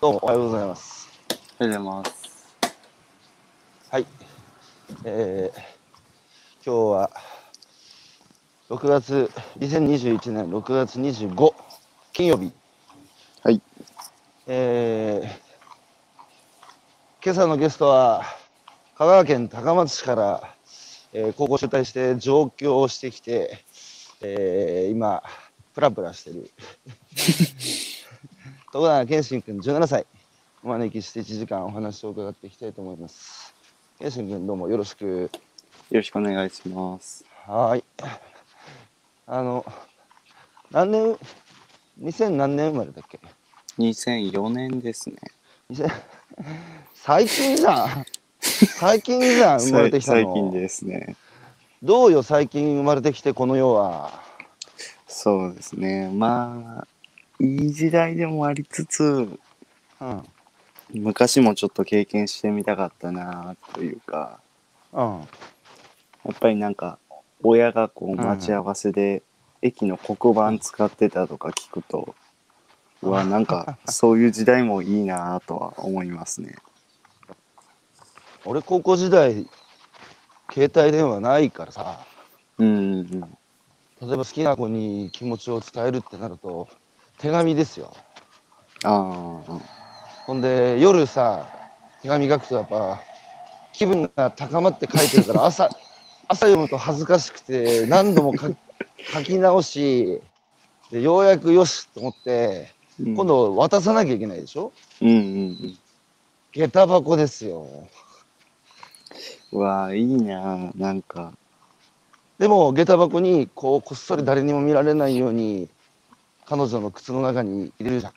[0.00, 1.10] どうもおはようございます。
[1.58, 2.74] おはようございます。
[3.90, 4.06] はい。
[5.04, 5.58] えー、
[6.64, 7.10] 今日は
[8.70, 11.54] 6月、2021年6月25
[12.14, 12.50] 金曜日。
[13.42, 13.60] はい。
[14.46, 15.28] えー、
[17.22, 18.24] 今朝のゲストは
[18.96, 20.54] 香川県高松市から、
[21.12, 23.62] えー高校中退して上京してきて、
[24.22, 25.22] えー今、
[25.74, 26.50] プラプラしてる。
[28.72, 30.06] 徳永健信君17歳。
[30.62, 33.52] お招きして1時間お話を伺っていきたいと思います。
[33.98, 35.04] 健信君どうもよろしく。
[35.04, 35.28] よ
[35.90, 37.24] ろしくお願いします。
[37.48, 37.84] はーい。
[39.26, 39.66] あの、
[40.70, 41.18] 何年、
[42.00, 43.18] 2000何年生まれだっけ
[43.76, 45.16] ？2004年ですね。
[45.72, 45.90] 2000
[46.94, 48.04] 最近じゃん。
[48.40, 50.22] 最近じゃん、生まれてきたの。
[50.22, 51.16] 最近ですね。
[51.82, 54.12] どうよ、最近生まれてきて、この世は。
[55.08, 56.08] そうですね。
[56.14, 56.86] まあ、
[57.40, 60.22] いい時代でもありつつ、うん。
[60.92, 64.40] 昔もちょっと経験してみたかったなというか、
[64.92, 65.00] うん。
[65.00, 66.98] やっぱりなんか、
[67.42, 69.22] 親がこう待ち合わせで
[69.62, 72.14] 駅の黒板使ってたとか聞くと、
[73.02, 76.56] うわ、なんか そういう時代もいいなとは思いますね。
[78.44, 79.48] 俺、高校時代、
[80.52, 82.04] 携帯電話ないからさ、
[82.58, 83.20] うんうんうん。
[84.08, 86.68] 例えば好きな子に気持ちを伝えるってなると、
[87.20, 87.92] 手紙ですよ。
[88.84, 89.60] ああ、
[90.26, 91.46] ほんで、夜さ、
[92.02, 93.00] 手紙書くとやっぱ、
[93.72, 95.68] 気分が高まって書いてるから、朝、
[96.28, 98.48] 朝読むと恥ずかしくて、何度も書
[99.20, 100.20] 書き直し、
[100.90, 104.72] でようやくよしと思って、うん今度渡さなきゃいけないでしょ？
[105.00, 105.18] うんうんう
[105.68, 105.78] ん。
[106.52, 107.66] 下駄箱ですよ。
[109.52, 111.32] うわあいいななんか
[112.38, 115.68] でも、下駄箱に、こう、こっそり誰にも見られないように、
[116.50, 118.14] 彼女の靴の中に入れるじゃん。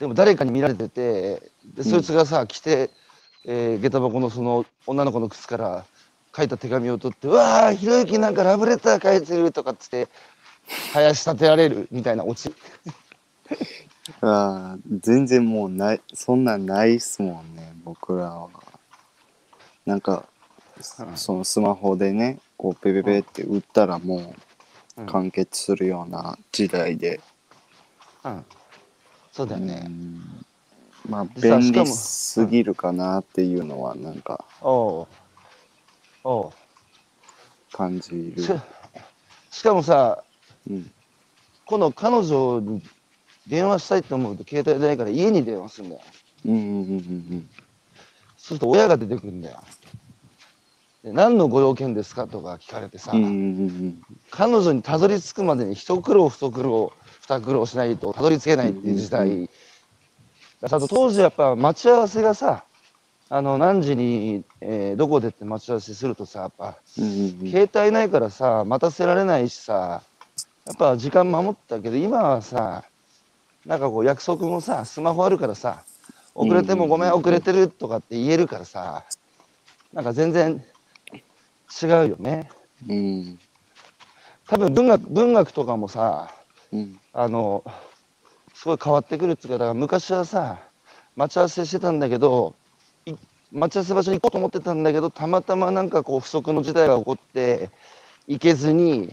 [0.00, 2.90] でも、誰かに見られてて、で、そいつがさ、来て、
[3.46, 5.86] えー下駄箱のその女の子の靴から
[6.36, 10.08] 書いた手紙を取って、うわー、ひろゆきなんかラブレター書いてるとかっつって、
[10.94, 12.54] 林立てられるみたいなオチ。
[14.22, 18.48] あー全然もうないそんなんないっすもんね僕らは
[19.86, 20.26] なんか
[20.98, 24.36] うんそのスマホでねこうペペペって打ったらもううん
[25.04, 27.20] 完結するような時代で、
[28.24, 28.44] うん。
[29.32, 29.82] そうだよね。
[29.84, 30.46] うん
[31.08, 35.06] まあ便利すぎるかなっていうのはなんかおう
[36.24, 36.52] おう
[37.72, 38.50] 感じるし
[39.50, 40.22] しかもさ、
[40.68, 40.90] うん
[41.68, 42.80] 今度彼女に
[43.48, 46.02] 電話したいと思うと携帯ないから家に電話するんだよ。
[46.44, 46.74] うんうんうんう
[47.34, 47.48] ん
[48.36, 49.60] そうすると親が出てくるんだよ。
[51.06, 52.26] で何のご用件ですか？
[52.26, 56.92] とか聞かれてさ、彼女にたどり着くまでに一苦労二苦労
[57.28, 59.48] 二苦労しないとたどり着けないっていう時代。
[60.62, 62.64] あと当時やっぱ待ち合わせがさ、
[63.28, 70.02] あの何時に、えーどこでって待ち合わせするとさ、やっぱ携帯ないからさ待たせられないしさ
[70.66, 72.82] やっぱ時間守ったけど今はさ
[73.64, 75.84] なんかこう約束もさスマホあるからさ
[76.34, 77.12] 遅れてもごめん。
[77.12, 79.04] 遅れてるとかって言えるからさ
[79.92, 80.64] なんか全然
[81.82, 82.48] 違うよね。
[82.88, 83.38] うん。
[84.46, 86.32] 多分文学文学とかもさ
[86.72, 87.00] うん。
[87.12, 87.64] あの
[88.54, 90.58] すごい変わってくるっていうかだから昔はさ
[91.16, 92.54] 待ち合わせしてたんだけど
[93.04, 93.14] い
[93.52, 97.70] 待ち合わせ場所に行こうと思ってたんだけどたまたまなんかこう不測の事態が起こって
[98.26, 99.08] 行けずに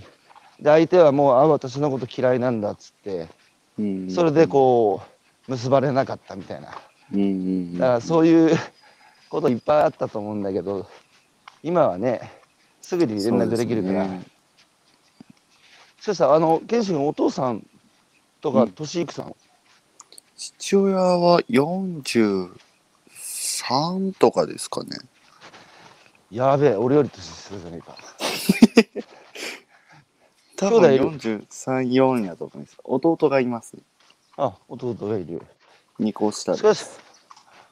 [0.59, 3.27] で相手はもうあ私のこと嫌いなんだっつって
[3.79, 4.09] うん。
[4.09, 5.01] それでこ
[5.47, 6.69] う結ばれなかったみたいな。
[7.13, 7.77] うんうんうん。
[7.77, 8.57] だからそういう
[9.29, 10.87] こといっぱいあったと思うんだけど
[11.63, 12.42] 今はね
[12.83, 14.05] すぐに連絡できるから、
[15.97, 17.65] そしかしさあの健信のお父さん
[18.41, 19.33] とかうん年いくさん、
[20.35, 22.51] 父親は43
[24.19, 24.97] とかですかね。
[26.29, 27.95] やべえ俺より年下じゃねえか
[30.57, 31.47] 多分43、
[31.89, 32.77] 4やと思います。
[32.83, 33.83] 弟がいますね。
[34.35, 35.41] あ弟がいる
[36.01, 36.99] 2個下しかしです。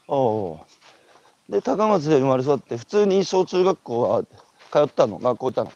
[0.07, 0.65] おうお
[1.49, 4.23] うで高松で生まれ育って普通に小中学校は
[4.71, 5.19] 通ったの？
[5.19, 5.71] 学校行ったの？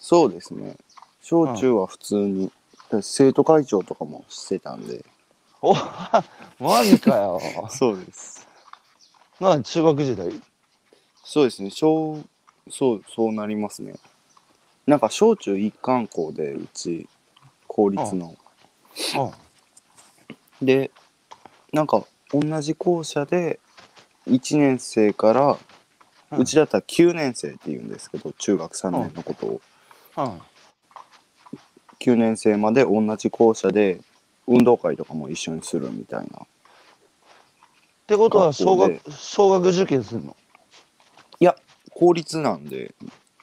[0.00, 0.76] そうですね。
[1.22, 2.52] 小中は普通に、
[3.00, 5.04] 生徒会長とかもしてたんで。
[5.62, 5.74] お
[6.60, 8.46] マジかよ そうです。
[9.40, 10.42] な中学時代？
[11.24, 11.70] そうですね。
[11.70, 12.22] 小、
[12.70, 13.94] そう、そうなりますね。
[14.86, 17.08] なんか小中一貫校で、うち、
[17.66, 18.36] 公立の。
[19.16, 19.30] うん
[20.62, 20.92] で、
[21.72, 23.58] なんか同じ校舎で
[24.28, 25.58] 1年生から、
[26.34, 26.42] うん。
[26.42, 29.60] うちだったら9年生って言うんですけど中学3年のことを、
[30.16, 30.40] うん。
[32.00, 34.00] 9年生まで同じ校舎で
[34.46, 36.46] 運動会とかも一緒にするみたいな。
[38.06, 40.36] てことは小学学、小学受験するの？
[41.40, 41.56] いや、
[41.90, 42.94] 公立なんで、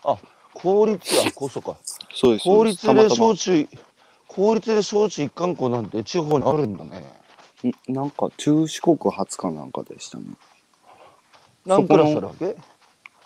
[0.04, 0.18] あ、
[0.54, 1.78] 公立や、こうそうか。
[2.14, 2.44] そうです。
[2.44, 3.68] 公立で小中、
[4.28, 7.12] 公立で小中一貫校なんて地方にあるんだね。
[7.90, 10.26] んなんか中四国初かなんかでしたね。
[11.66, 12.56] 何クラスあるわけ？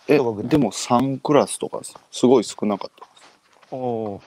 [0.08, 0.22] え、で
[0.58, 2.90] も3クラスとかすすごい少なかっ
[3.70, 3.76] た。
[3.76, 4.22] おお。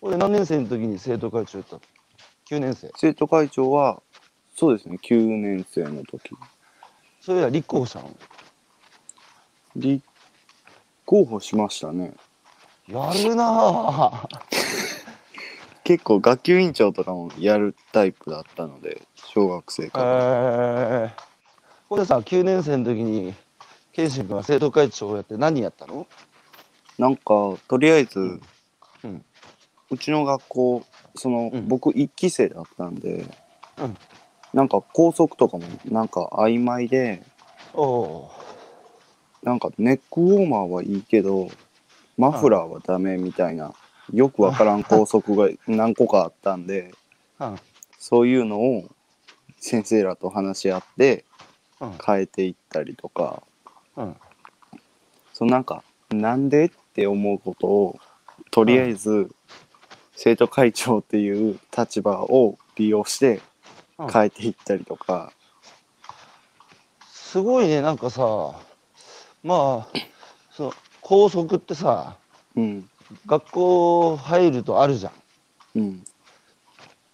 [0.00, 1.82] 俺何年生の時に生徒会長やったの
[2.50, 2.90] ?9 年生。
[2.96, 4.02] 生徒会長は、
[4.56, 6.36] そうですね、9年生の時。
[7.20, 8.14] それは立候補したの？
[9.76, 10.04] 立
[11.06, 12.12] 候補しましたね。
[12.86, 14.28] やるなぁ。
[15.84, 21.08] 結構学級委員長とかもやるタイプだったので、小学生えから。
[21.08, 21.10] ー、
[21.88, 23.34] これさ、9年生の時に、
[23.94, 26.08] ケンシン君は生徒会長をやって何やったの？
[26.98, 27.22] なんか、
[27.68, 28.40] とりあえず、う
[29.04, 29.98] うん。
[29.98, 31.68] ちの学校、その、うん。
[31.68, 33.24] 僕1期生だったんで、
[33.78, 33.96] うん。
[34.52, 37.22] なんか校則とかもなんか曖昧で、
[39.42, 41.48] なんかネックウォーマーはいいけど、
[42.16, 43.74] マフラーはダメみたいな、
[44.12, 46.92] よくわからん校則が 何個かあったんで。
[47.98, 48.84] そういうのを
[49.58, 51.24] 先生らと話し合って
[51.80, 51.98] うん。
[52.04, 53.42] 変えていったりとか、
[53.96, 54.16] うん。
[55.32, 57.98] そのなんか、なんでって思うことを、
[58.50, 59.30] とりあえず、
[60.14, 63.42] 生徒会長っていう立場を利用して
[63.98, 64.08] うん。
[64.08, 65.32] 変えていったりとか、
[67.34, 68.22] すごいね、なんかさ、
[69.42, 69.98] まあ、
[70.52, 72.16] その、校則ってさ、
[72.56, 72.88] うん、
[73.26, 75.12] 学校入るとあるじゃん。
[75.78, 76.04] うん、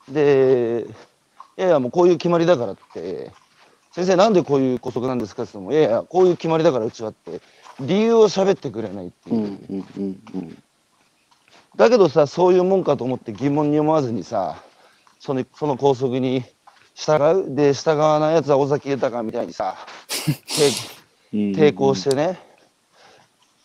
[0.09, 0.87] で、
[1.57, 3.33] いやいや、もうこういう決まりだからって、
[4.01, 7.43] 先生なんでこういう校則なんですかって言っても、いやいや、こういう決まりだからうちはって、
[7.81, 9.37] 理由を喋ってくれないっていう。
[9.37, 10.63] うん、うん、うん、うん、
[11.77, 14.57] だけどさ、そういうもんかと思って疑問に思わずにさ、
[15.19, 16.45] そのその校則に
[16.95, 19.77] 従うで、従わないやつは尾崎豊みたいにさ、
[21.31, 22.41] 抵抵抗してね。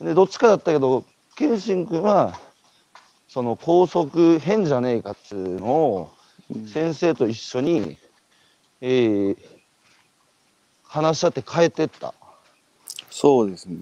[0.01, 1.05] で、どっちかだったけど、
[1.37, 2.37] 謙信君は、
[3.29, 6.09] その校則変じゃねえかっつうのを、
[6.53, 7.97] うん先生と一緒に、
[8.81, 9.54] えー
[10.95, 12.13] 話し合って変えてった。
[13.09, 13.77] そうですね。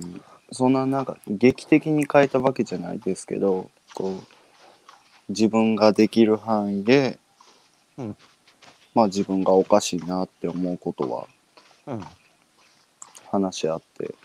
[0.52, 4.24] そんななんか劇的に変えたわけじゃないですけど、こう、
[5.30, 7.20] 自分ができる範囲で、
[8.00, 8.18] うん。
[8.96, 11.28] まあ自分がおかしいなって思うことは
[11.86, 12.04] うん。
[13.32, 14.16] 話し合って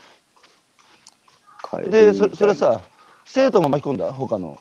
[1.70, 2.80] 変えるでそそれさ
[3.26, 4.12] 生徒も巻き込んだ？
[4.12, 4.58] 他の。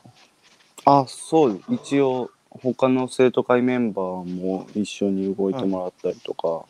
[0.84, 1.62] あそう。
[1.70, 6.66] 一応他の生徒会メンバーも一緒に動いてもらったりとか、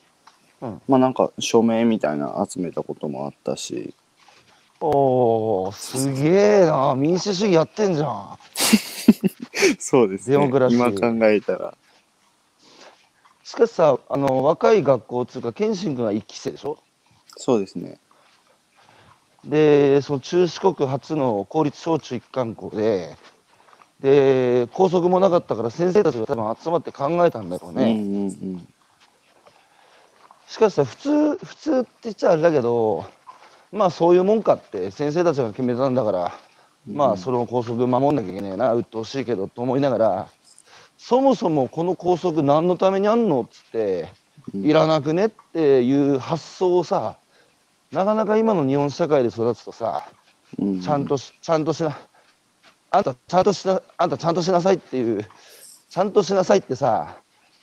[0.61, 0.83] うん。
[0.89, 3.95] まあなんか署名みたいな集めたこともあったし。
[4.81, 6.95] おーすげえな。
[6.97, 8.39] 民主主義やってんじゃん。
[9.79, 10.79] そうですデモクラシー。
[10.79, 11.75] 今考えたら。
[13.43, 16.79] しかしさあの若い学校っつうか謙信君は1期生でしょ？
[17.37, 17.99] そうですね。
[19.45, 23.17] でその中四国初の公立小中一貫校で
[24.01, 28.69] で校則もなかったから先生たちが多分集まって考えたんだろうね、うんうんうん
[30.49, 33.05] しかしさ普通普通って言っちゃあれだけど
[33.71, 36.35] まあそういうもんかって先生たちが決めたんだから、
[36.91, 40.29] まあその校則守んなきゃいけねえな鬱陶しいけどと思いながら
[40.97, 44.09] そもそもこの校則何のためにあんのっつって
[44.55, 44.65] うん。
[44.65, 47.19] いらなくねっていう発想をさ
[47.93, 50.09] なかなか今の日本社会で育つとさ
[50.59, 50.81] うん。
[50.81, 51.99] ちゃんとしちゃんとしな
[52.91, 55.27] あんたちゃんとしなあんたちゃんとしなさいっていう
[55.91, 57.19] ちゃんとしなさいってさ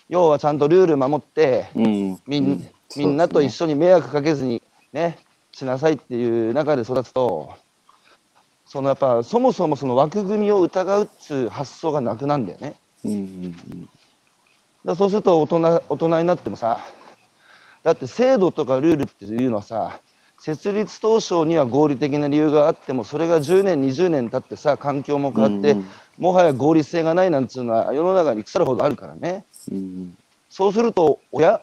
[0.08, 2.20] 要はちゃんとルール守ってうん。
[2.28, 4.62] みん,、うんみんなと一緒緒に迷惑かけずに
[4.94, 5.18] ね
[5.52, 7.54] しなさいっていう中で育つと
[8.66, 12.76] そのやっぱそもそもその枠組みを疑うっつう発想がなくなんだよね。
[13.04, 13.90] うんうん
[14.86, 16.80] だからそうすると大人大人になってもさ
[17.82, 20.00] だって制度とかルールっていうのはさ
[20.40, 25.88] 設立当初には合理的な理由があってもそれが10年20年経ってさ環境も変わって、うんうん
[26.18, 29.44] もはや合理性がないなんつうのは世の中に腐るほどあるからね。
[29.70, 30.18] うん
[30.50, 31.62] そうすると、おや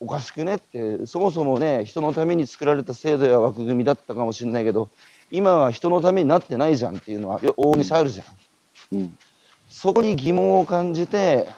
[0.00, 4.90] おかしくねって、そもそもね、人のために作られた制度や枠組みだったかもしれないけど、
[5.30, 8.24] 今は人のためになってないじゃんっていうのは、よ大にあるじゃ
[8.94, 8.98] ん。
[8.98, 9.18] うん
[9.68, 11.48] そこに疑問を感じて、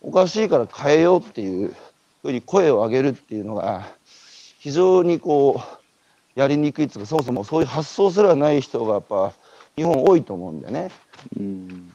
[0.00, 1.76] おかしいから変えようっていう
[2.22, 3.86] ふうに声を上げるっていうのが、
[4.58, 5.60] 非常にこ
[6.34, 9.34] う、やりにくいっていうか、そもそもそういう発想すらない人がやっぱ、
[9.76, 10.90] 日本多いと思うんだよね。
[11.38, 11.92] うん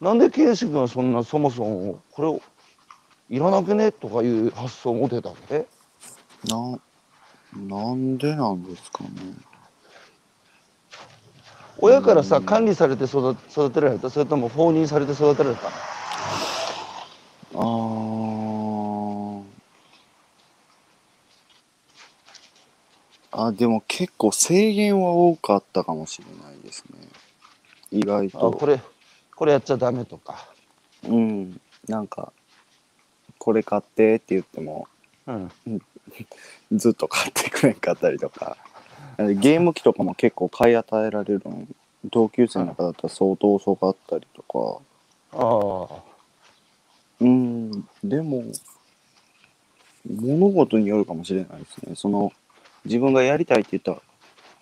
[0.00, 2.42] なんで圭司君はそんなそもそもこれを
[3.30, 3.90] いらなくね？
[3.92, 5.66] とかいう発想を持てたわけ
[6.48, 6.78] な
[7.56, 9.10] なんでなんですかね。
[11.78, 12.44] 親からさうん。
[12.44, 14.10] 管理されて育育てられた？
[14.10, 19.42] それとも放任されて育てられたあー。
[23.36, 27.08] あ、でも結構制限は多かったかもしれないですね。
[27.90, 28.80] 意外あことれ
[29.34, 30.48] これやっちゃダメとか。
[31.02, 31.60] うん。
[31.88, 32.32] なんか、
[33.44, 34.88] これ買ってって言っても、
[35.26, 35.52] うん
[36.72, 38.56] ずっと買ってくれんかったりとか。
[39.18, 41.66] ゲーム機とかも結構買い与えられるの。
[42.06, 44.80] 同級生の中だったら相当遅かったりとか。
[45.32, 46.02] ああ
[47.20, 47.70] うん、
[48.02, 48.44] でも、
[50.06, 51.94] 物事によるかもしれないですね。
[51.96, 52.32] その、
[52.86, 54.02] 自分がやりたいって言ったら、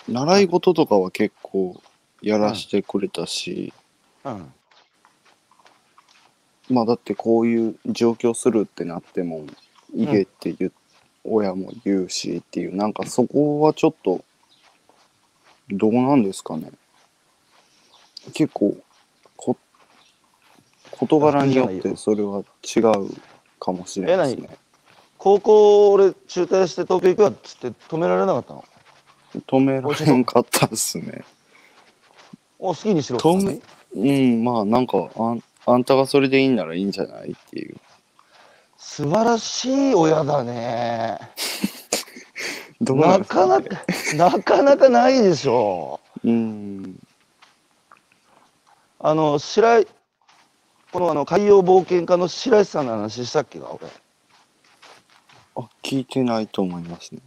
[0.09, 1.81] 習い事とかは結構
[2.21, 3.73] やらしてくれたし、
[4.25, 4.53] うん
[6.73, 9.45] まあだってこういう上京するってなっても、
[9.95, 10.73] 行けって言う、
[11.25, 14.25] 親も言うしっていう、なんかそこはちょっと、
[15.71, 16.71] どうなんですかね。
[18.35, 18.77] 結構、
[19.37, 19.57] こ、
[20.91, 23.15] 事柄によってそれは違う
[23.59, 24.57] かもしれないですね。
[25.19, 28.65] 高校俺中退して東京行くわっつって止められなかったの？
[29.47, 31.23] 止められんかったっすね。
[32.59, 33.61] お好きにしろ止め
[33.95, 37.77] うん、まあなんかあん、あんたがそれでいいんならいいんじゃないっていう。
[38.77, 41.19] 素晴らしい親だね
[42.81, 43.71] どうなか、なか
[44.17, 46.99] なかなかないでしょうん。
[48.99, 49.89] あの白井
[50.93, 53.91] このあの海洋冒険家の白石さんの話したっけか俺
[55.57, 57.21] あ、聞いてないと思いますね。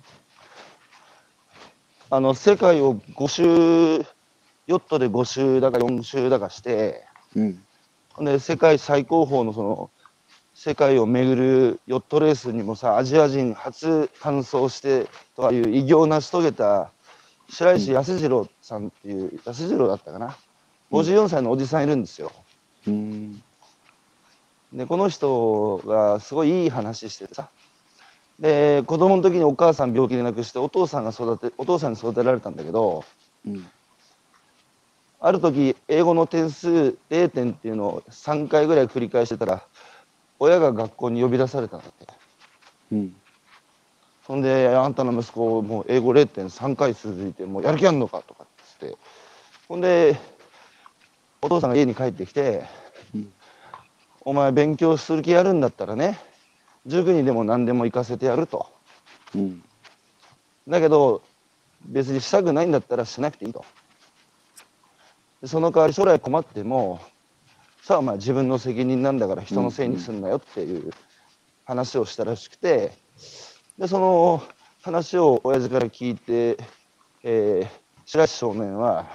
[2.11, 4.05] あの世界を5周
[4.67, 7.03] ヨットで5周だか4周だかして
[7.35, 7.64] うん。
[8.19, 9.89] で世界最高峰のその
[10.53, 16.91] 世界を巡るヨットレースにもさアジア人初完走してとかいう偉業を成し遂げた
[17.49, 20.37] 白石康次郎さんっていう康次郎だったかな
[20.91, 22.31] 54歳のおじさんいるんですよ。
[22.87, 23.41] うん。
[24.71, 27.49] でこの人がすごいいい話しててさ
[28.39, 33.03] で子供の時にお母さん病気で亡くしてお父さんが育てお父さんに育てられたんだけど
[33.45, 33.67] うん。
[35.25, 39.63] ある時英語の点数0点っていうのを3回ぐらい繰り返してたら
[40.37, 42.13] 親が学校に呼び出されたんだって
[42.91, 43.15] うん。
[44.27, 48.97] そんで「あんたの息子もう英語0点3回続いてもうやる気あんのか?」とかっつって
[49.67, 50.15] ほんで
[51.41, 52.63] お父さんが家に帰ってきて
[53.15, 53.33] うん
[54.21, 56.19] 「お前勉強する気やるんだったらね
[56.85, 58.67] 塾にでも何でも行かせてやる」と。
[59.33, 59.63] うん。
[60.67, 61.23] だけど
[61.81, 63.65] 別にしたくないんだったらしなくていいと。
[65.45, 66.99] でその代わり将来困っても
[67.83, 70.89] さあまあ自分の責任なんだから人のせいにすんなよっていう
[71.65, 72.93] 話をしたらしくて
[73.77, 74.41] でその
[74.81, 76.57] 話を親父から聞いて、
[77.21, 77.67] えー、
[78.05, 79.05] 白石少年は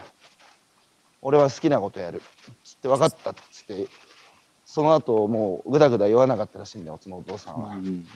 [1.20, 2.22] 「俺は好きなことやる」
[2.62, 3.88] つって「分かった」っつって
[4.64, 7.70] その後もうぐだぐだ言わなかったらしいんだよそのお父さんは。
[7.70, 8.06] うん。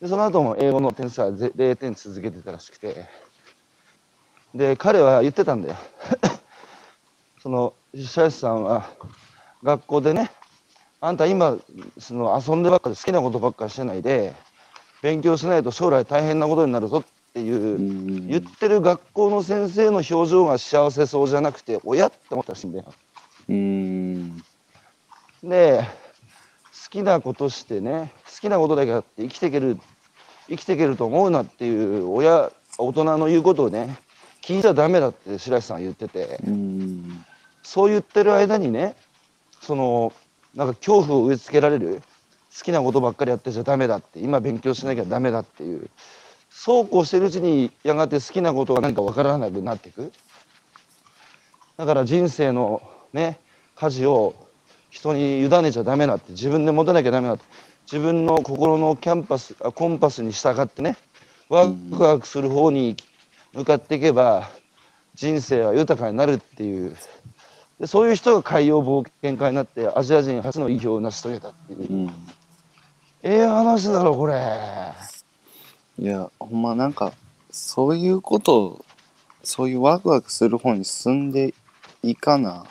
[0.00, 3.04] でその後も英語の点数はぜ0点続けてたらしくて
[4.54, 5.76] で彼は言ってたんだよ
[7.42, 8.88] その白石さんは
[9.62, 10.30] 学校でね
[11.00, 11.56] あんた今
[11.98, 14.34] その遊んでばっかり好きなことばっかりしてないで
[15.02, 22.84] 勉強しないと将来大変なことになるぞっていううん言ってる学校の先生の表情が幸せそうじゃなくて親って思ったらしいんだよ。
[23.48, 24.42] うん。
[25.44, 25.84] で
[26.84, 29.78] 好きなことしてね好きなことだけやって生きていける
[30.48, 33.98] 生きていけると思うなっていう親大人の言うことをね
[34.46, 36.38] 聞いちゃダメだって白石さんは言ってて。
[37.66, 38.94] そう言ってる間にね
[39.60, 40.12] その
[40.54, 42.00] なんか恐怖を植え付けられる
[42.56, 45.90] 好きなことばっかりやってちゃダメだって今勉強しなきゃダメだっていう
[46.48, 50.12] そうこうしてるうちにやがて好きなことが何か分からなくなっていく
[51.76, 52.80] だから人生の
[53.12, 53.40] ね
[53.74, 54.36] 舵を
[54.90, 57.44] 人に委ねちゃダメだって自分で持たなきゃダメだって
[57.90, 60.96] 自分の心のキャンパスコンパスに従ってね
[61.48, 62.96] ワクワクする方に
[63.56, 64.50] 向かっていけば
[65.14, 66.94] 人生は豊かになるっていう。
[67.80, 72.06] でそういう人が海洋冒険家になってアジア人初の偉業を成し遂げたっていう、うん。
[73.22, 74.34] ええ話だろこれ。
[75.98, 77.12] いや、ほんまなんか、
[77.50, 78.84] そういうことを、
[79.42, 81.54] そういうワクワクする方に進んで
[82.02, 82.66] いかな。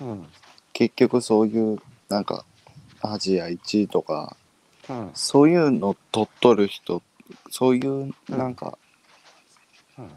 [0.00, 0.26] うん。
[0.72, 1.78] 結局そういう、
[2.08, 2.44] なんか、
[3.00, 4.36] アジア1位とか、
[4.88, 5.10] うん。
[5.14, 7.02] そういうの取っとる人、
[7.50, 8.78] そういう、なんか、
[9.98, 10.10] うん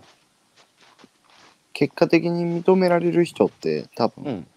[1.79, 4.47] 結果的に認められる人って多分、うん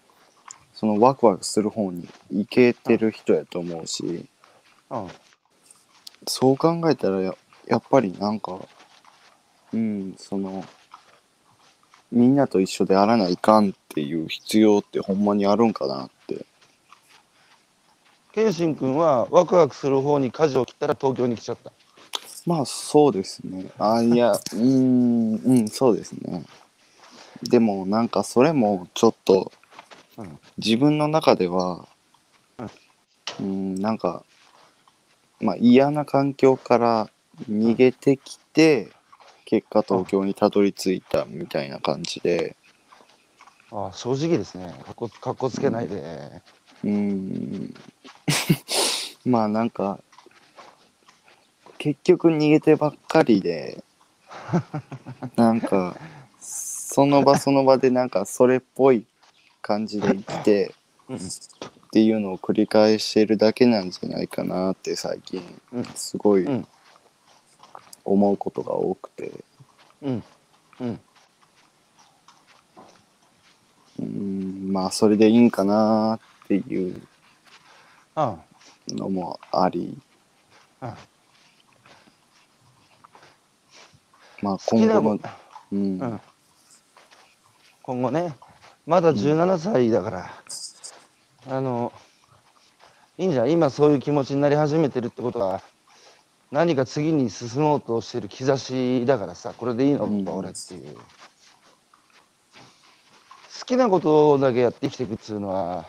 [0.73, 4.25] そのワクワクする方に行けてる人やと思うし、
[4.89, 5.07] うん
[6.27, 7.35] そう考えたらや
[7.67, 8.59] やっぱりなんか、
[9.71, 10.65] うん、その、
[12.11, 16.45] みんなと一緒であらないかんっていう必要ってほんまにあるんかなって。
[18.33, 21.71] 謙信君はワクワクする方に舵を切ったら東京に来ちゃった
[22.45, 23.67] まあそうですね。
[23.77, 26.43] あいや、うーん、うん、そうですね。
[27.43, 29.51] でもなんかそれもちょっと
[30.17, 31.87] うん自分の中では、
[33.39, 34.23] うん、なんか、
[35.41, 37.09] まあ嫌な環境から
[37.49, 38.91] 逃げてきて、
[39.45, 42.55] 結果東京にたどり着いたみたいな感じで、
[43.71, 44.73] あ正直ですね。
[44.85, 46.41] かっこかっこつけないで。
[46.83, 47.73] うーん
[49.25, 49.99] まあなんか
[51.79, 53.83] 結局逃げてばっかりで
[55.35, 55.97] なんか
[56.93, 59.07] その場その場でなんかそれっぽい
[59.63, 60.75] 感じで生きて
[61.09, 61.17] うん。
[61.17, 61.19] っ
[61.91, 65.85] ていうのを繰り返してるだけなんじゃないかなって最近うん。
[65.95, 66.67] すごいうん。
[68.05, 69.31] 思うことが多くて。
[70.03, 70.23] うん。
[70.81, 70.99] うん。
[73.99, 77.01] うーんまあそれでいいんかなっていう
[78.13, 78.37] あ
[78.89, 79.97] のもあり。
[80.79, 80.95] あ
[84.43, 85.19] まあ今後の
[85.71, 85.99] うん。
[85.99, 86.21] うん
[87.83, 88.33] 今後ね
[88.85, 90.31] まだ17歳だから、
[91.49, 91.93] あの
[93.17, 93.51] いいんじゃん。
[93.51, 95.61] 今そういう気持ちになり始めてるってことは
[96.51, 100.27] 何か次に進もうとしてる兆しだからさこれでいいの、うん。
[100.27, 100.95] 俺っていう。
[103.59, 105.85] 好きなことだけやって生きていくっていうのは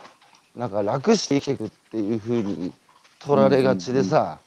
[0.54, 2.72] なんか楽して生きていくっていうふうに
[3.18, 4.38] 取られがちでさ、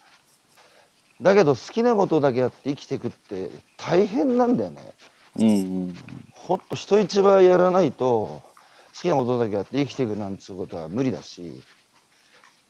[1.22, 4.94] だけど好きなことだけやって生きていくって大変なんだよね。
[5.38, 5.51] うんう
[5.88, 5.98] ん
[6.48, 8.42] ほっと人一倍やらないと
[8.96, 11.62] 好きなことだけやって生きていくなんていうことは無理だし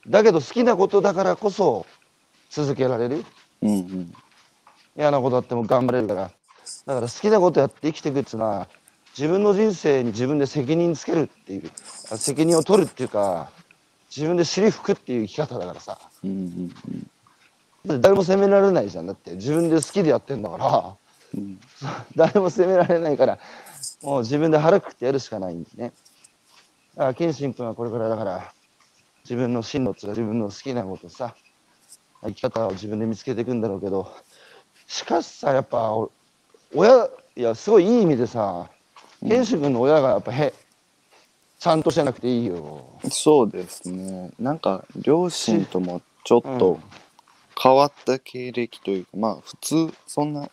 [0.08, 1.86] だけど好きなことだからこそ
[2.50, 3.26] 続けられる。
[3.62, 4.14] うんうん。
[4.98, 6.22] 嫌なことあっても頑張れるから。
[6.22, 6.30] だ
[6.96, 8.68] から好きなことやって生きていくっていうのは
[9.18, 11.72] 自分の人生に自分で責任つけるっていう
[12.12, 13.50] あ責任を取るっていうか
[14.10, 16.00] 自分で尻拭くっていう生き方だからさ。
[16.24, 16.70] うんうん
[17.86, 19.08] だって誰も責められないじゃん。
[19.08, 20.96] だって自分で好きでやってんだから。
[21.36, 21.60] うん。
[22.16, 23.40] 誰も責められないから
[24.02, 25.94] もう自分で腹くくってやるしかないんでね。
[26.96, 28.54] だから謙信君はこれからだから
[29.24, 31.36] 自分の進路っていうか自分の好きなことさ
[32.24, 34.12] 生き方を自分で見つけていくんだろうけど
[34.88, 36.12] しかしさやっぱお
[36.74, 38.70] 親いやすごいいい意味でさ
[39.22, 40.54] 謙信君の親がやっぱへ
[41.60, 43.02] ちゃんとしてなくていいよ。
[43.12, 44.32] そうですね。
[44.40, 46.58] なんか両親ともちょっうん。
[46.60, 46.80] と
[47.62, 50.50] 変わった経歴というか、まあ普通そんな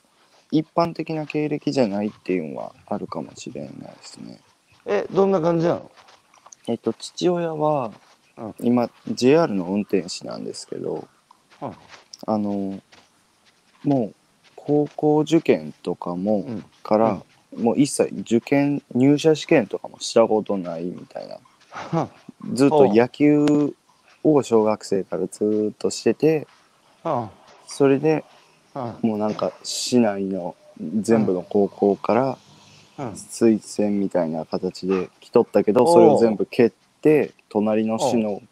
[0.58, 4.40] 一般的な経歴じゃないっていうのはあるかもしれないですね。
[4.86, 5.90] えどんな感じなの？
[6.68, 7.92] えっと父親は
[8.36, 8.54] うん。
[8.60, 11.08] 今 JR の運転士なんですけど
[11.60, 11.72] うん。
[12.26, 12.80] あの
[13.82, 14.14] もう
[14.54, 16.64] 高校受験とかもうん。
[16.82, 17.22] から、
[17.56, 21.38] もう一切受験入社試験とかもしたことないみたいな。
[21.70, 22.08] は
[22.54, 23.74] ずっと野球
[24.22, 26.46] を小学生からずーっとしてて
[27.02, 27.28] あ
[27.66, 28.22] それでは
[29.02, 30.56] もうなんか市内の
[31.00, 32.38] 全部の高校から
[32.98, 38.42] 推薦みたいな形で来とったけどそれを全部蹴って隣の市の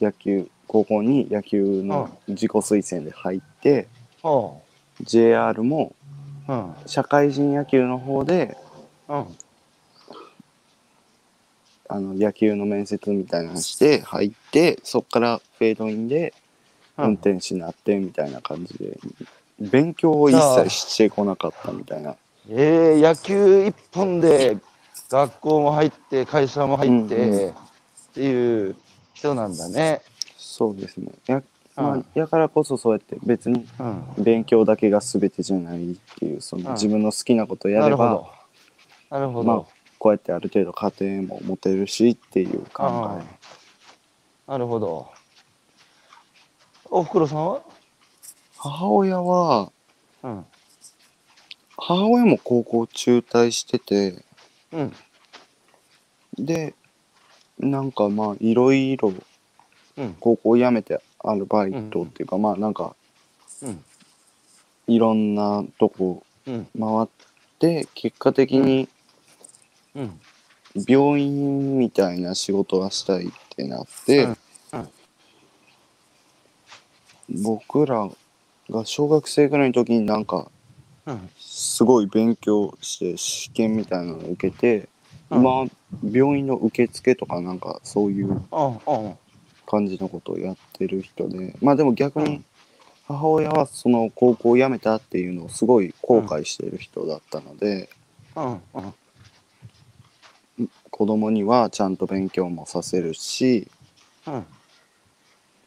[0.00, 3.86] 野球高校に野球の自己推薦で入って
[4.22, 4.62] お
[5.02, 5.94] JR も
[6.86, 8.56] 社会人野球の方で
[9.08, 9.26] うん。
[11.86, 16.43] あの野球の面接みたいなのして入ってそっからフェードインでうん
[16.96, 18.98] 運転手になってみたいな感じで。
[19.60, 22.16] 勉強を一切してこなかったみたいな。
[22.48, 24.58] えー、野球一本で
[25.08, 27.52] 学校も入って会社も入って、うんうっ
[28.14, 28.76] ていう
[29.12, 30.02] 人なんだね。
[30.36, 31.12] そうですね。
[31.26, 31.42] や,、
[31.76, 36.74] まあうん、やからこそそうやって別にうん、勉強だけが全てじゃないっていうそのうん。
[36.74, 38.30] 自分の好きなことやればなるほど。
[39.10, 39.44] なるほど。
[39.44, 39.62] まあ
[39.98, 43.22] こうやってある程度家庭も持てるしっていう考あ
[44.46, 45.08] あなるほど。
[46.96, 47.60] おふくろさんは？
[47.66, 47.72] え
[48.56, 49.72] 母親は
[50.22, 50.46] うん。
[51.76, 54.24] 母親も高校中退してて
[54.70, 54.92] うん。
[56.38, 56.74] で
[57.58, 59.12] なんかまあいろいろ
[59.96, 60.14] うん。
[60.20, 62.94] 高校辞めてアルバイトっていうか、まあなんか
[63.60, 63.84] うん。
[64.86, 66.68] いろんなとこうん。
[66.78, 67.08] 回っ
[67.58, 68.88] て結果的に
[69.96, 70.20] うん。
[70.86, 74.38] 病院みたいな仕事がしたいってなって、うんうん
[77.28, 78.08] 僕ら
[78.70, 80.50] が小学生ぐらいの時になんか
[81.06, 81.30] うん。
[81.38, 84.86] すごい勉強して試験みたいなのを受けて、うん
[85.30, 85.66] 今
[86.12, 89.14] 病院の受付とかなんかそういうああ。
[89.66, 92.44] 感じのことをやってる人でまあでも逆にうん
[93.06, 97.90] 母親はその高校を辞めたっていうのをすごい後悔してる人だったので、
[98.34, 98.62] うん。
[100.58, 100.68] うん。
[100.90, 103.68] 子供にはちゃんと勉強もさせるし
[104.26, 104.46] うん。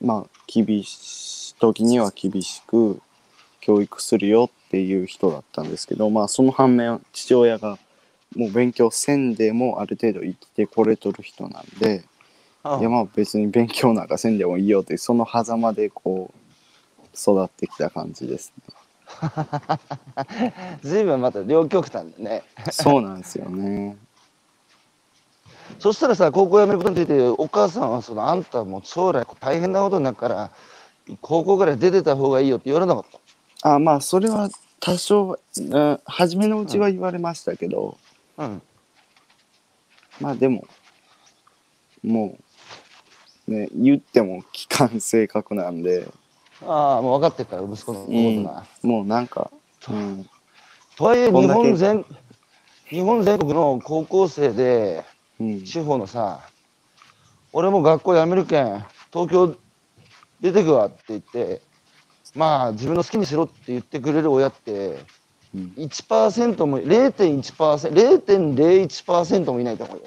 [0.01, 3.01] まあ厳しい時には厳しく
[3.59, 7.77] 教育するよっていう人だったんですけどまあその反面父親が
[8.35, 12.03] もう勉強せんでもある程度生きてこれとる人なんで、
[12.79, 16.47] いやまあ別に勉強なんかせんでもいいよってその狭間でこう
[17.17, 18.73] 育ってきた感じですね。
[20.83, 22.43] 随分また両極端だね。
[22.71, 23.97] そうなんですよね。
[25.79, 30.51] そしたらさ、高校辞めることについて、お母さんはその、あんたもう将来大変なことになるから、
[31.21, 33.05] 高校から出てた方がいいよって言われなかっ
[33.61, 33.75] た。
[33.75, 37.97] あまあそれは多少うん初めのうちは言われましたけど、
[38.37, 38.61] うん。
[40.19, 40.67] まあでも
[42.03, 42.37] も
[43.47, 46.07] うね言っても聞かん性格なんで、
[46.65, 48.43] ああ、もう分かってるから、息子のことうん。
[48.43, 48.65] な。
[48.81, 49.51] もうなんか、
[49.89, 50.29] うん、
[50.95, 52.05] とはいえ、日本全、
[52.85, 55.05] 日本全国の高校生で、
[55.39, 56.41] うん、地方のさ、
[57.53, 59.55] 俺も学校辞めるけん、東京
[60.41, 61.61] 出てくわって言って、
[62.35, 64.99] まあ自分の好きにしろって言ってくれる親って、
[65.55, 70.03] うん1%も、0.1%、0.01%もいないと思うよ。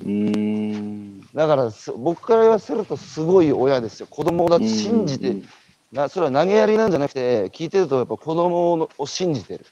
[0.00, 4.06] うーんだからす僕から言わせるとすごい親ですよ。
[4.08, 5.48] 子供だって信じて、うん
[5.90, 9.64] なそれは投げやりなんじゃなくて、聞いてるとやっぱ子供を信じてる。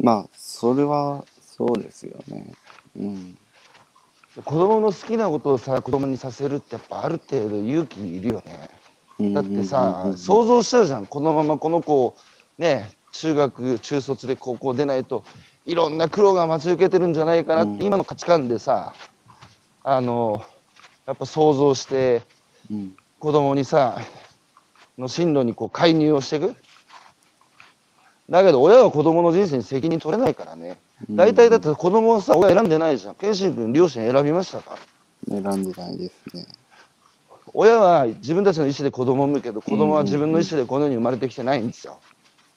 [0.00, 2.52] まあそれはそうですよね。
[2.96, 3.38] うん
[4.44, 8.68] 子供の好きなことをさ、子供にさせるってやっぱある程度勇気いるよね。
[9.18, 11.06] うんだってさ、想像しちゃうじゃん。
[11.06, 12.14] このままこの子、
[12.58, 15.24] ね、中学、中卒で高校出ないと、
[15.66, 18.94] いろんな苦労が待ち受けてるんじゃないかなって、うん今の価値観でさ、
[19.82, 20.44] あの、
[21.06, 22.22] やっぱ想像して、
[22.70, 23.98] うん子供にさ、
[24.96, 26.54] の進路にこう介入をしていく。
[28.30, 30.78] だけど親は子供の人生に責任取れないからね。
[31.10, 33.14] 大体だって子供はさ、親選んでないじゃん。
[33.16, 34.78] ケンシン君、両親選びましたか？
[35.28, 36.46] 選んでないですね。
[37.54, 41.98] 親は自分たちの意思で子供を産むけど、子供は自分の意思でこの世に生まれてきてないんですよ。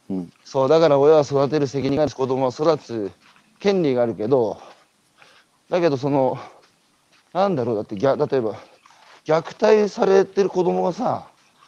[0.09, 3.11] うんそう、だから親は育てる責任があるし、子供は育つ
[3.59, 4.61] 権利があるけど、
[5.69, 6.37] だけどその、
[7.33, 8.59] なんだろう、だって例えば、
[9.25, 11.27] 虐待されてる子供がさ、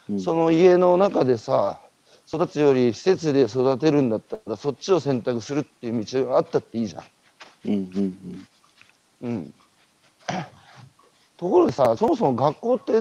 [0.09, 1.79] うんその家の中でさ、
[2.27, 7.03] 育つより施設で育てるんだったら、そっちを選択するっていう道があったっていいじゃん。
[7.65, 8.47] うんうん
[9.21, 9.53] うん。
[11.43, 12.93] ところでさ、そもそも学校って、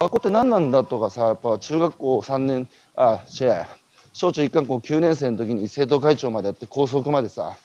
[0.00, 3.66] 学校って何なんだとかさ、やっぱ中学校3年、あ、違う、
[4.14, 7.56] 小中一貫校9年生の時に生徒会長までやって校則までさ、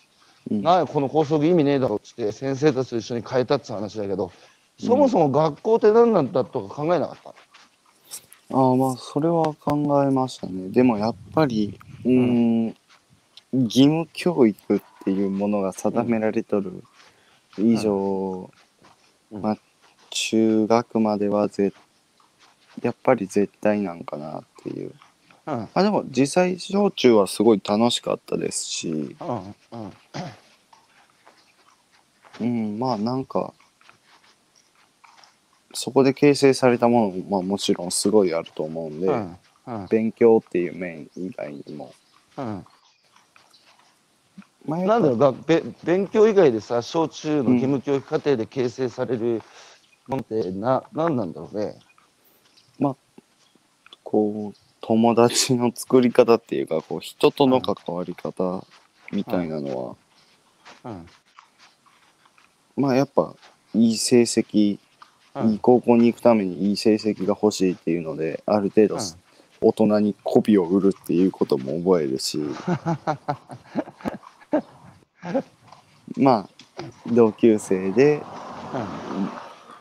[0.52, 4.32] うんなこの校則意味ねえだろっつって先生たちと一緒に変えたって話だけど、
[4.78, 7.30] そもそも学校って何なんだとか考えなかった？
[7.30, 10.68] ああまあそれは考えましたね。
[10.70, 12.76] でもやっぱりうーん
[13.54, 16.84] 義務教育っていうものが定められとる
[17.58, 18.63] 以上、うん
[19.42, 19.58] まあ
[20.10, 21.74] 中学まではぜ
[22.82, 24.94] やっぱり絶対なんかなっていう。
[25.46, 29.56] うん、うん、あでも実際小中はすごい楽しかったですし、うん。
[32.42, 33.54] うん、まあなんか
[35.74, 41.94] そこで形成されたものも、まあ、もちろんすごいあると思うんで、うん、うん、勉強っていう面以外にも。
[42.38, 42.66] うん。
[44.66, 49.42] まあ、なんだろうがべ勉強以外でさ小中のうん義務教育課程で形成される
[50.08, 51.80] ものってな何なんだろうね。
[54.14, 58.64] こう友達の作り方っていうかこう人との関わり方
[59.12, 59.98] みたいなの
[60.84, 61.08] は、うん。
[62.78, 63.34] まあやっぱ
[63.74, 64.78] いい成績、
[65.34, 65.50] うん。
[65.50, 69.02] いい高校に行くためにいい成績が欲しいっていうのである程度、うん。
[69.62, 72.40] 大人に媚びを売るっていうことも覚えるし
[76.18, 78.22] まあ同級生で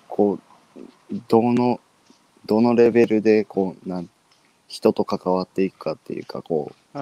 [0.08, 0.38] こ
[0.74, 0.80] う
[1.28, 1.80] どの
[2.46, 4.08] どのレベルでこうなん
[4.68, 6.98] 人と関わっていくかっていうかこう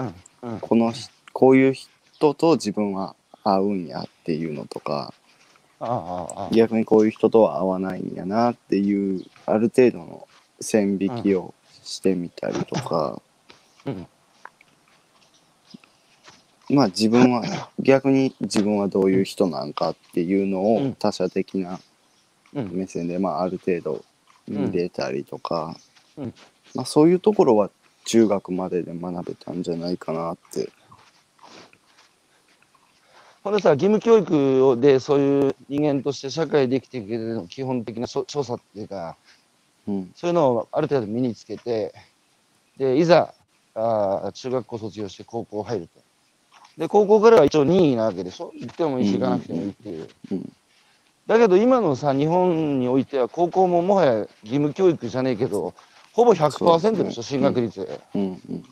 [0.61, 0.93] この
[1.33, 5.15] こういう人と自分は合うんやっていうのとか
[6.53, 10.29] 逆にこういう人とは合わないんやなっていうある程度の
[10.61, 13.23] 線引きをしてみたりとか、
[16.71, 17.43] まあ自分は
[17.81, 20.91] 逆に自分はどういう人なんかっていうのうん。
[20.91, 21.81] を他者的な
[22.55, 22.71] うん。
[22.73, 24.05] 目線でまあある程度
[24.47, 25.77] 見れたりとか、
[26.17, 26.35] うん。
[26.75, 27.71] まあ、そういうところは
[28.05, 30.71] 中学までで学べたんじゃないかなって。
[33.43, 39.17] ほんでさ義務教育をでそういう人間として社会で生きていくの基本的な所調査っていうか
[39.89, 40.13] うん。
[40.15, 41.95] そういうのをある程度身につけて
[42.77, 43.35] でいざ
[43.75, 46.10] あー中学校卒業して高校入ると。
[46.81, 48.51] で高校からは一応任意なわけでしょ？
[48.55, 50.09] 行ってもいいし行かなくてもいいっていう。
[50.33, 50.53] うん。
[51.27, 55.75] だけど今のさ日本においては高校ももはや義務教育じゃねえけど
[56.13, 58.23] ほぼ100%でしょ、進学率、うん。
[58.23, 58.65] うん。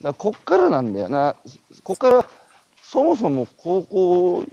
[0.00, 1.36] らこっからなんだよな。
[1.84, 2.28] こっから、
[2.82, 4.44] そもそも高校、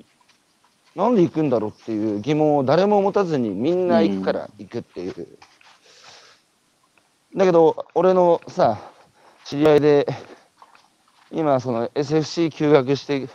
[0.95, 5.27] なんで行くんだろうっていう疑問を誰も持たずにみんな行くから行くっていう。
[7.36, 8.77] だけど、俺のさ、
[9.45, 10.08] 知り合いで、
[11.31, 13.27] 今、その SFC 休学して、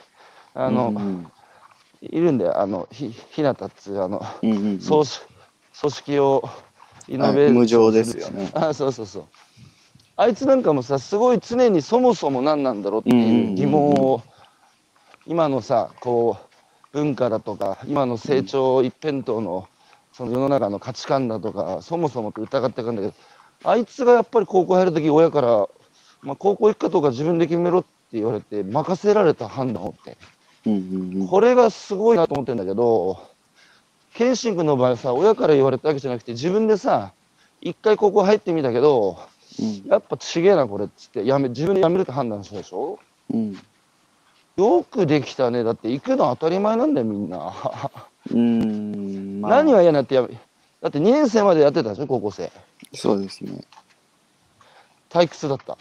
[0.55, 1.31] あの、うん
[2.01, 4.79] いるんだよ、あの、ひ、ひなたっつう、あの、うんうんうん。
[4.79, 5.07] 組
[5.93, 6.49] 織を
[7.09, 8.51] イノベーションはい無常ですよね。
[8.55, 9.25] あそうそうそう。
[10.17, 14.23] あいつなんかもさすごい常にそもそも何なんだろうっていう疑問を
[15.27, 16.37] 今のさこ
[16.93, 19.69] う文化だとか今の成長一辺倒の
[20.13, 23.15] その世の中の価値観だとかそもそもって疑ってくんだけど
[23.65, 25.69] あいつがやっぱり高校入る時親から、
[26.25, 30.17] まあ、高校行くかどうか自分で決めろって言われて任せられた判断をって
[31.29, 33.21] これがすごいなと思ってんだけど、
[34.15, 37.13] 謙信君の場合さ、親から言われたわけじゃなくて、自分でさ、
[37.61, 39.19] 一回高校入ってみたけど、
[39.59, 42.99] うんやっぱちげえな、これっつって、やめ、自分で辞めるって判断したでしょ？
[43.33, 43.59] うん
[44.57, 45.65] よくできたね。
[45.65, 47.53] だって行くの当たり前なんだよ、みんな。
[48.31, 50.29] うーんまあ何が嫌になってやめ、
[50.81, 52.51] だって2年生までやってたでしょ、高校生。
[52.95, 53.61] そうですね
[55.11, 55.77] 退屈だった。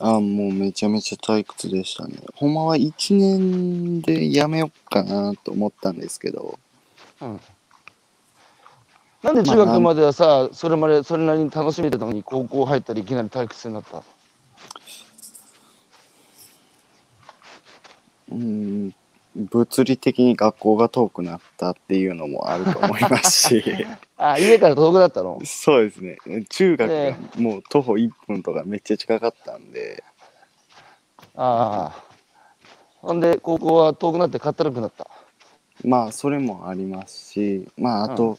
[0.00, 6.58] あもうめちゃめちゃ退屈でしたねほんまは1年でやめよっかなと思ったんですけど
[7.20, 7.40] うん。
[9.22, 13.98] なんで中学まではさ、それまでそれなりに楽しめてたのに、高校入ったらいきなり退屈になった？
[13.98, 18.34] うー
[18.88, 18.94] ん
[19.36, 23.64] 物理的に学校が遠くなったっていうのもあると思いますし。
[24.18, 25.40] あ、家から遠くだったの？
[25.44, 26.18] そうですね。
[26.48, 30.02] 中学えがもう徒歩1分とかめっちゃ近かったんで。
[31.36, 32.04] ああ。
[33.00, 35.06] ほんで、高校は遠くなってかったるくなった？
[35.84, 37.68] まあそれもありますし。
[37.78, 38.38] まああと、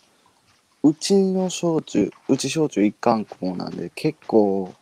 [0.84, 4.74] うちの小中うち小中一貫校なんで結構、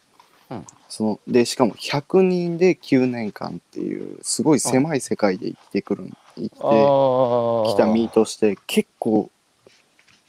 [0.50, 9.30] うんそのでしかも100人で9年間っていうすごい狭い世界で生きてくる生きてあきた身として結構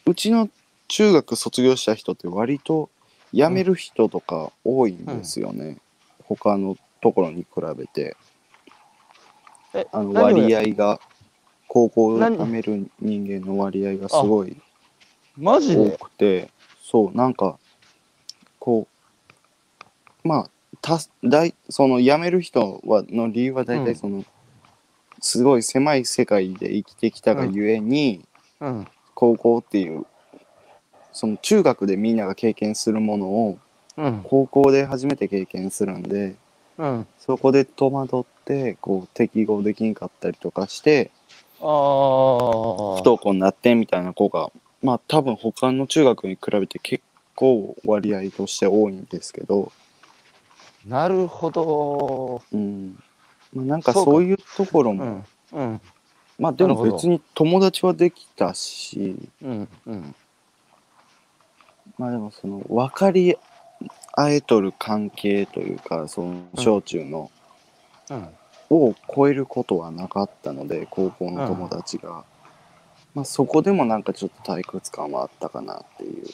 [0.07, 0.49] うちの
[0.89, 2.91] 中学卒業した人って割と
[3.33, 5.79] 辞める人とか多いんですよね、
[6.25, 8.17] 他のところに比べて。
[9.73, 11.01] えあの割合が
[11.69, 12.39] 高校で何？
[12.39, 14.57] 辞める人間の割合がすごい
[15.37, 15.97] 多マジで？
[15.97, 16.51] くて
[16.83, 17.57] そうなんか
[18.59, 19.00] こう
[20.25, 20.51] まあ
[20.83, 24.25] た大その辞める人はの理由は大うん体その、
[25.21, 28.25] すごい狭い世界で生きてきたがゆえに、
[28.61, 28.87] うん。
[29.15, 30.07] 高校っていう
[31.13, 33.59] その中学でみんなが経験するものを
[33.97, 34.21] うん。
[34.25, 36.37] 高校で初めて経験するんで
[36.79, 37.07] うん。
[37.19, 41.11] そこで戸惑ってこう適合できんかったりとかして
[41.61, 41.67] ああ。
[41.67, 44.51] 不登校になってみたいな子が
[44.83, 47.05] まあ多分他の中学に比べて結
[47.35, 49.73] 構割合として多いんですけど、
[50.87, 52.43] なるほど。
[52.53, 52.97] うん
[53.53, 55.61] まあ、なんかそういうところも、うん。
[55.61, 55.81] うん。
[56.39, 59.69] まあでも別に友達はできたしうん。
[59.87, 60.15] うん。
[61.99, 63.37] まあでもその分かり
[64.13, 67.31] 合えとる関係というかその小中の、
[68.11, 68.29] うん。
[68.71, 72.25] を超えることはなかったので高校の友達が、
[73.15, 76.25] まあそこでもなんかちょっと退屈感はあったかなっていう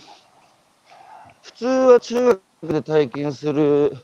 [1.43, 3.97] 普通は中学で体験する、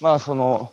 [0.00, 0.72] まあその、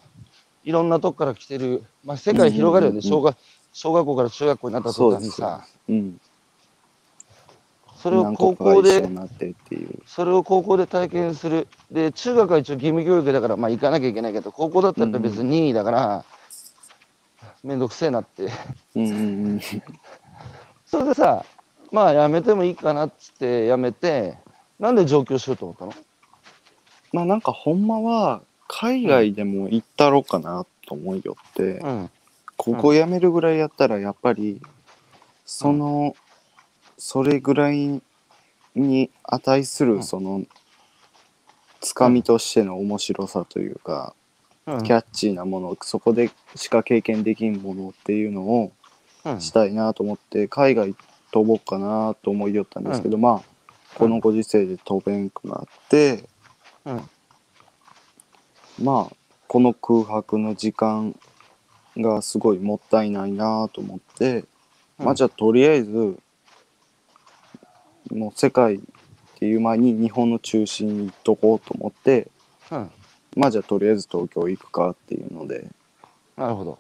[0.64, 3.02] いろんなとこから来てる、まあ世界広がるよね。
[3.02, 3.38] 小学、
[3.72, 6.22] 小学校から中学校になった途端にさ、うん。
[7.96, 9.10] それを何高校で
[10.06, 11.68] それを高校で体験する。
[11.90, 16.26] で、中学は一応義務教育だから、まあ行かなきゃいけないけど、高校だったら別に任意だから、
[17.64, 18.50] めんどくせえなって。
[18.96, 19.62] うんうんうん。
[20.86, 21.46] それでさ、
[21.92, 24.38] まあやめてもいいかなっつってやめて、
[24.80, 25.94] なんで上京しようと思ったの？
[27.14, 32.10] まあなんかほんまは海外でも行ったろうかなと思いよって、うん。
[32.58, 34.62] ここ辞めるぐらいやったらやっぱり
[35.46, 36.16] その、
[36.98, 38.02] それぐらい
[38.76, 40.44] に値すうんるその
[41.82, 44.16] つかみとしての面白さというか、
[44.66, 44.84] うん。
[44.84, 48.72] キャッチーなものそこでしか経験できんものっていうのを
[49.26, 50.96] うんしたいなと思って海外
[51.32, 53.54] 飛ぼうかなと思いよったんですけど、まあ
[53.96, 56.24] このご時世で飛べんくなって、
[56.86, 57.10] うん。
[58.82, 59.16] まあ
[59.48, 61.16] この空白の時間
[61.98, 64.46] がすごいもったいないなと思って、
[64.98, 66.18] まあじゃあとりあえず
[68.12, 68.80] もう世界っ
[69.36, 72.28] ていう前に日本の中心に行っとこうと思って
[72.72, 72.92] うん。
[73.36, 75.68] まあじゃあとりあえず東京行くかっていうので
[76.38, 76.78] なるほど。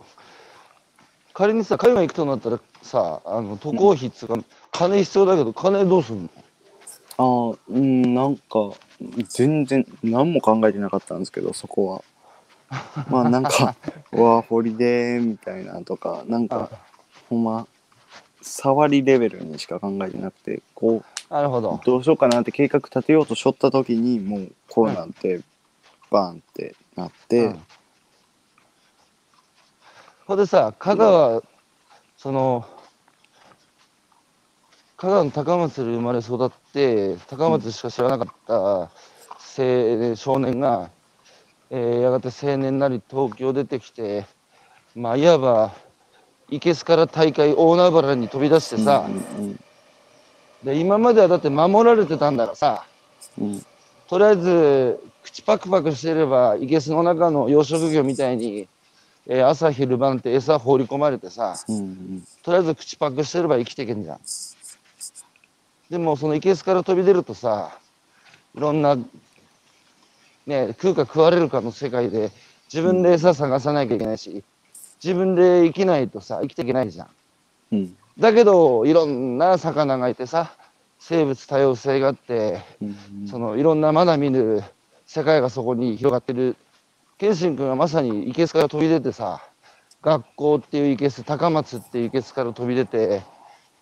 [1.33, 4.37] 仮にさ、海外行くとなったらさ、あの渡航費っつうか、
[4.71, 6.29] 金必要だけど、金どうすんの？
[7.17, 8.71] ああうんなんか
[9.29, 12.03] 全然何も考えてなかったんですけどそこは。
[13.09, 13.75] まあなんか
[14.11, 16.71] ワーホリでみたいなとかなんか
[17.29, 17.67] ほんま
[18.41, 21.79] 触りレベルにしか考えてなくてこなるほど。
[21.81, 21.85] う。
[21.85, 25.41] どうしようかなって計画立てようとしょった時にもうコロナって
[26.11, 27.63] バーンってなって、うん。
[30.25, 31.41] ほんでさ、香川、
[32.17, 32.65] その、
[35.03, 38.89] 香川の高松で生まれ育って、高松しか知らなかった青
[39.57, 40.91] 年少年が、
[41.69, 44.25] えーやがて青年なり東京出てきて、
[44.95, 45.73] まあ、いわば、
[46.49, 49.59] いけすから大会大海原に飛び出してさ、うん
[50.63, 52.85] で今まではだって守られてたんだからさ、
[53.37, 53.51] うん。
[53.55, 53.65] うん
[54.07, 58.69] とりあえず口パクパクしてればいけすの中の養殖魚みたいに、
[59.27, 62.23] えー朝昼晩って餌放り込まれてさうんうん。
[62.41, 64.19] とりあえず口パクしてれば生きていけんじゃん
[65.93, 67.77] でもそのいけすから飛び出るとさ
[68.55, 68.95] いろんな
[70.47, 72.31] ね食うか食われるかの世界で
[72.65, 74.43] 自分で餌探さなきゃいけないし
[75.03, 77.07] 自分で生きないとさ生きていけないじゃん。
[77.73, 77.97] うん。
[78.17, 80.55] だけどいろんな魚がいてさ
[80.97, 83.27] 生物多様性があってうん。
[83.27, 84.63] そのいろんなまだ見ぬ
[85.05, 86.57] 世界がそこに広がってる。
[87.19, 89.43] 謙信君はまさにいけすから飛び出てさ
[90.01, 93.21] 学校っていういけす高松っていういけすから飛び出て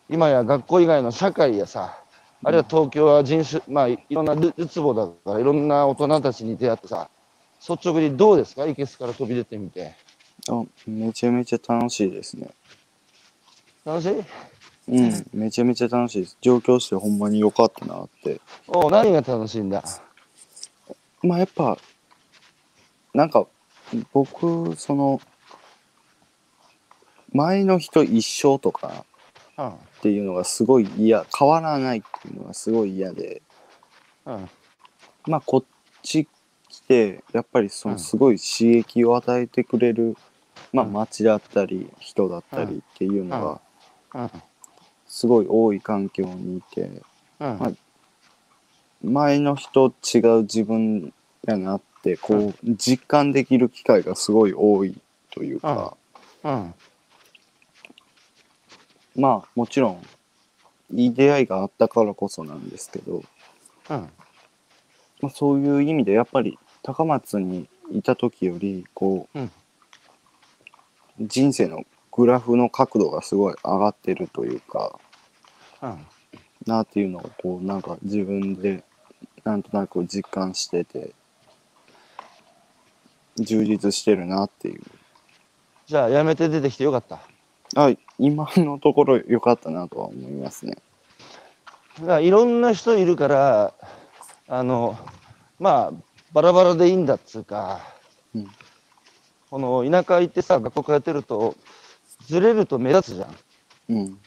[0.10, 2.01] 今や学校以外の社会やさ
[2.44, 7.10] あるいは東京は人種まあいろんなるるつぼだからいろんな大人たちに出会ってさ
[7.60, 8.66] 率直にどうですか？
[8.66, 9.94] いけすから飛び出てみて。
[10.50, 12.50] あめちゃめちゃ楽しいですね。
[13.86, 14.24] 楽しい？
[14.88, 16.38] うんめちゃめちゃ楽しいです。
[16.42, 18.42] 上京してほんまに良かったなって。
[18.68, 19.84] おう何が楽しいんだ？
[21.22, 21.78] まあやっぱ
[23.14, 23.46] なんか
[24.12, 25.22] 僕その
[27.32, 29.06] 前の人一生とか
[29.60, 31.24] うんっていうのがすごい嫌。
[31.38, 33.44] 変わらないっていうのがすごい嫌で。
[34.26, 34.50] うん。
[35.28, 35.64] まあこっ
[36.02, 36.28] ち
[36.68, 40.18] 来てやっぱりそのすごい刺激を与えてくれる、
[40.74, 40.94] まあうん。
[40.94, 43.62] 街だったり人だったりっていうの
[44.12, 44.32] がうん。
[45.06, 46.90] すごい多い環境にいて
[47.40, 47.60] うん。
[47.60, 47.72] まあ
[49.04, 51.14] 前の人違う自分
[51.46, 55.96] やなってこう実感できる機会がすごい多いというか、
[56.44, 56.74] うん
[59.16, 60.02] まあもちろん
[60.94, 63.24] いい出会いがあったからこそなんですけど、
[63.90, 64.10] うん。
[65.22, 69.52] まあ、そういう意味でやっぱり高松にいた時よりこう、うん。
[71.20, 75.00] 人生のグラフの角度がすごい上がってるというか
[75.82, 76.06] うん。
[76.66, 78.84] なっていうのをこうなんか自分で
[79.44, 81.14] なんとなく実感してて
[83.38, 84.82] 充実してるなっていう。
[85.88, 87.20] じゃあやめて出てきてよかった
[87.76, 90.78] あ今のところ良かったなとは思いますね。
[92.00, 93.74] だからいろんな人いるから
[94.48, 94.98] あの
[95.60, 95.94] まあ
[96.34, 97.82] バラバラでいいんだっつうか、
[98.34, 98.48] うん。
[99.50, 101.56] この田舎行ってさ学校通ってると
[102.26, 103.36] ずれると目立つじゃん。
[103.90, 104.18] うん。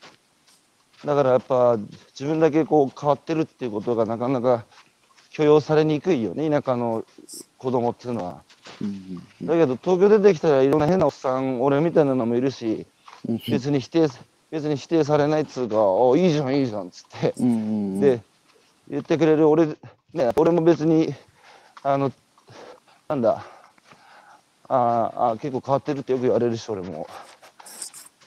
[1.05, 1.79] だからやっぱ
[2.13, 4.65] 自分だけこう変わってるっていうことがなかなか
[5.31, 7.05] 許容されにくいよね田舎の
[7.59, 8.43] 子供っていうのは。
[9.43, 12.87] だけど東京出てきたらいろんな変なおっさん俺みたいなのもいるしうん
[13.49, 14.09] 別に否定
[14.51, 17.35] 別に否定されないっつうか「おいいじゃんいいじゃん」っつって。
[17.39, 17.55] うんう
[17.99, 18.21] んで
[18.89, 19.67] 言ってくれる俺,、
[20.13, 21.15] ね、俺も別に
[21.83, 22.13] あの
[23.09, 23.43] なんだ
[24.69, 27.07] あーあー結構変わってるってよく言われるし俺も。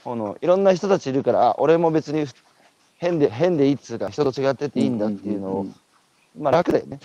[0.04, 2.26] このいろんな人たちいるからあ俺も別に
[2.98, 5.76] 変で変でいいっつうか人と違ってていいんだっていうのを、んんん。
[6.40, 7.00] まあ楽だよね。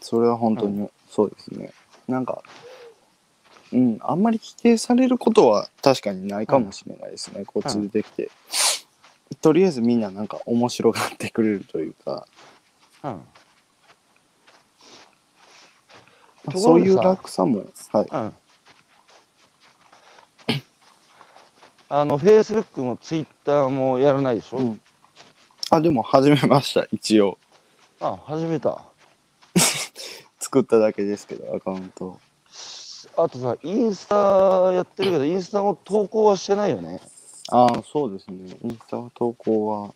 [0.00, 1.72] それは本当にそうですね、
[2.06, 2.42] なんか
[3.74, 8.30] うんあんまり否定されることは確かにないかもしれないですね、こっちでできて、
[9.40, 12.26] とりあえずみんななんか面白がってくれるというか、
[13.02, 13.20] うん。
[16.56, 18.06] そういう楽さもはい。
[18.10, 18.34] うん。
[21.88, 24.80] あのフェイスブックもツイッターもやらないでしょ、うん。
[25.70, 27.38] あでも始めました一応。
[28.00, 28.82] あ始めた。
[30.38, 32.20] 作っただけですけどアカウント
[33.16, 34.16] あとさインスタ
[34.72, 37.00] やってるけどインスタも投稿はしてないよね。
[37.50, 38.56] ああそうですね。
[38.62, 39.94] インスタ投稿は。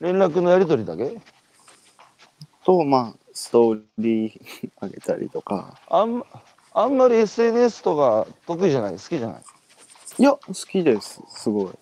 [0.00, 1.20] 連絡のやり取りだけ？
[2.64, 4.40] とまあストーリー
[4.82, 5.78] 上げたりとか。
[5.88, 6.22] あん
[6.74, 8.92] あんまり SNS とか得意じゃない？
[8.94, 9.42] 好きじゃない？
[10.18, 11.22] いや好きです。
[11.28, 11.72] すごい。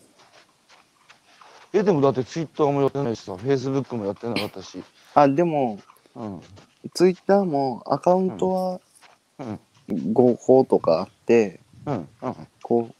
[1.73, 4.83] えでもだってツイッターもやってないしさフェイスブックもやってなかったし。
[5.15, 5.79] あでも
[6.15, 6.41] うん。
[6.95, 8.81] ツイッターもアカウントは
[9.39, 9.61] うん
[9.91, 12.35] 5個とかあって、うんうん。
[12.63, 12.95] こう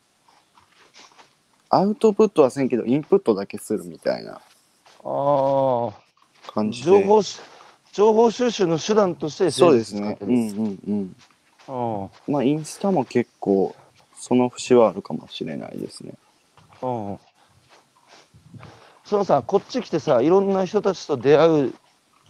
[1.69, 4.41] アウトプットはせんけどインプットだけするみたいなあ
[5.05, 5.93] あ
[6.53, 6.91] 感じで。
[6.91, 7.41] 情報し
[7.93, 10.17] 情報収集の手段としてそうですね。
[10.21, 11.17] うんうんうん。
[11.69, 12.11] うん。
[12.33, 13.75] まあインスタも結構
[14.15, 16.15] その節はあるかもしれないですね。
[16.83, 17.19] うん。
[19.05, 21.75] そのさ、こっち来てさ、いろんな人たちと出会う、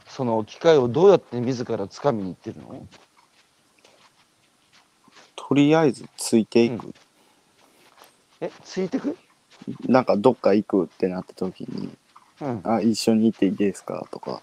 [0.08, 2.86] その機会をどうやって自ら掴みに行ってるの？
[5.48, 6.94] とりあえずついていく。
[8.40, 9.16] え、ついてく？
[9.88, 11.90] なんかどっか行くってなった時に、
[12.40, 12.60] うん。
[12.64, 14.42] あ、一緒に行っていいですかとか。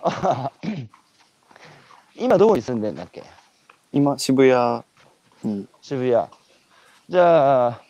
[0.00, 0.52] あ
[2.14, 3.24] 今どこに住んでんだっけ？
[3.92, 4.82] 今渋谷
[5.42, 6.28] に、渋谷。
[7.08, 7.80] じゃあ、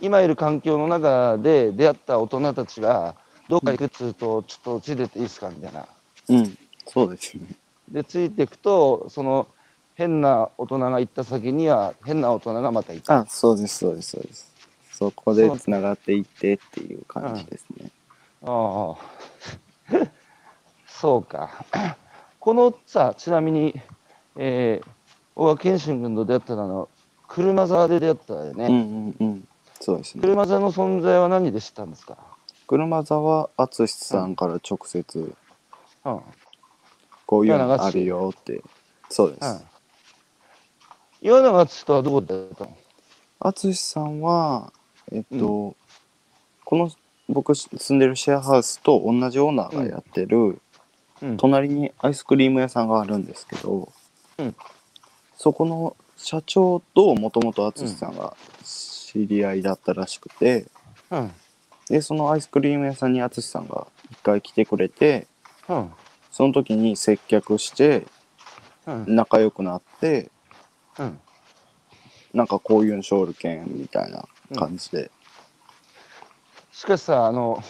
[0.00, 3.16] 今いる環境の中で出会った大人たちが、
[3.48, 5.86] どっか行くっつうと、ちょっとついてっていいですかみたいな。
[6.28, 7.42] うん、そうですね。
[7.90, 9.48] で、ついていくと、その、
[9.98, 13.18] 変な大人が行った先には、変な大人がまたいた。
[13.18, 14.54] あ、そうです、そうです、そうです。
[14.92, 17.90] そこでつながっていってっていう感じですね。
[18.44, 18.96] ああ。
[20.86, 21.64] そうか。
[22.38, 23.74] このさ、ちなみに、
[24.36, 24.88] えー、
[25.34, 26.88] 大川健信君と出会ったのは、
[27.26, 28.66] 車座で出会ったよね。
[28.66, 29.48] うんうんうん。
[29.80, 30.20] そうですね。
[30.20, 32.16] 車座の存在は何で知ったんですか？
[32.68, 35.34] 車座は淳さんから直接、
[36.04, 36.14] うん。
[36.14, 36.22] うん。
[37.26, 38.62] こういうのあるよって。
[39.10, 39.77] そうです。
[41.20, 42.76] 岩永敦とはどこで出会ったの？
[43.40, 44.72] 淳さんは、
[45.12, 45.76] えっと、
[46.64, 46.90] この
[47.28, 50.60] 僕住んでるシェアハウスと同じオーナーがやってる、
[51.20, 51.36] うん。
[51.36, 53.92] 隣にアイスクリーム屋さんがあるんですけど、
[54.38, 54.54] うん
[55.36, 60.66] そこの社長ともともと淳さんが知り合いだったらしくて、
[61.10, 61.30] うん。
[61.88, 65.28] でそのアイスクリーム屋さんに淳さんが一回来てくれて
[65.68, 65.90] うん。
[66.32, 68.06] その時に接客して
[68.86, 69.14] うん。
[69.14, 70.30] 仲良くなって
[70.98, 71.20] うん。
[72.34, 75.10] なんかこういうの勝利券みたいな感じで、
[76.72, 77.62] しかしさ、あの、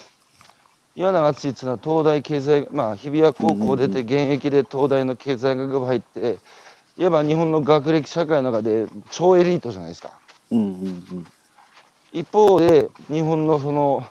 [0.95, 6.39] 岩永敦っていうのは東大経済、まあ、日比谷高校出て、現役で東大の経済学部入って、
[6.97, 10.19] いわば日本の学歴社会の中で超エリートじゃないですか。
[10.51, 11.27] うん、うんうん
[12.11, 14.07] 一方で、日本のその、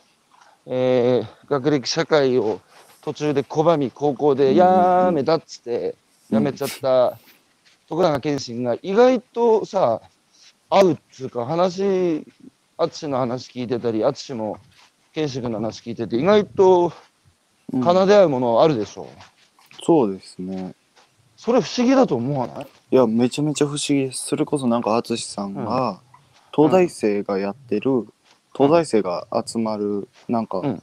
[0.67, 2.59] えー学歴社会を
[3.01, 5.95] 途中で拒み、高校でやめたっつって、
[6.29, 7.17] やめちゃった
[7.89, 10.01] 徳永健信が意外とさ、
[10.69, 12.25] 合うっつうか、話、
[12.77, 14.57] 淳の話聞いてたり、淳も
[15.13, 16.91] 健信君の話聞いてて、意外と
[17.73, 19.09] うん奏で合うものあるでしょ。
[19.83, 20.73] そうですね。
[21.35, 22.67] それ不思議だと思わない？
[22.91, 24.05] いやめちゃめちゃ不思議。
[24.05, 26.01] ですそれこそなんか淳さんが、
[26.53, 28.07] 東大生がやってる
[28.53, 30.81] 東大生が集まるなんか、うん。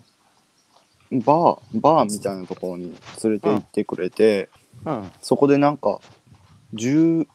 [1.20, 4.48] バーバーみたいなところに連れて行ってくれて、
[4.84, 5.11] うん。
[5.20, 6.00] そこでなんか
[6.75, 7.27] 10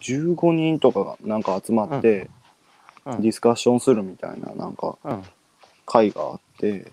[0.00, 2.28] 15人とかがなんか集まって、うん
[3.20, 5.22] ディスカッションするみたいななんかうん。
[5.86, 6.92] 会があって。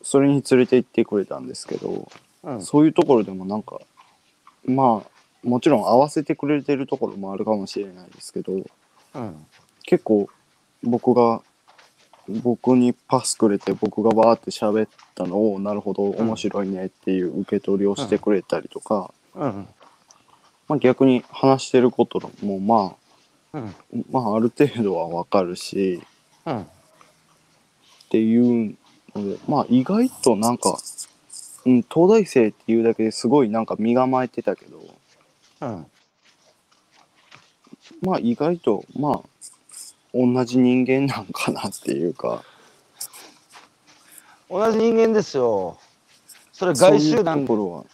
[0.00, 2.10] それに連れて行ってくれたんですけど、
[2.42, 2.62] うん。
[2.62, 3.80] そういうところでもなんか
[4.64, 8.52] まあもちろん合わせてくれてるところもあるかもしれないですけど
[9.14, 9.46] うん。
[9.82, 10.30] 結構
[10.82, 11.42] 僕が
[12.26, 19.68] 僕にパスくれて僕がバーって喋ったのをなるほど面白いねっていう受け取りをしてくれたりとか、うん。
[20.68, 22.94] まあ、逆に話してることもま
[23.54, 23.68] うん。
[23.68, 23.72] あ
[24.10, 26.02] まあある程度はわかるし
[26.44, 26.60] うん。
[26.62, 26.66] っ
[28.10, 28.76] ていう
[29.14, 30.78] のでまあ意外となんか、
[31.64, 34.82] うん、東大生っていうだけですごいなんか身構えてたけど
[35.62, 35.86] うん。
[38.02, 39.20] まあ意外とまあ
[40.12, 42.42] 同じ人間なんかなっていうか
[44.50, 45.78] 同じ人間ですよ。
[46.52, 47.84] それそういうと外集団ころは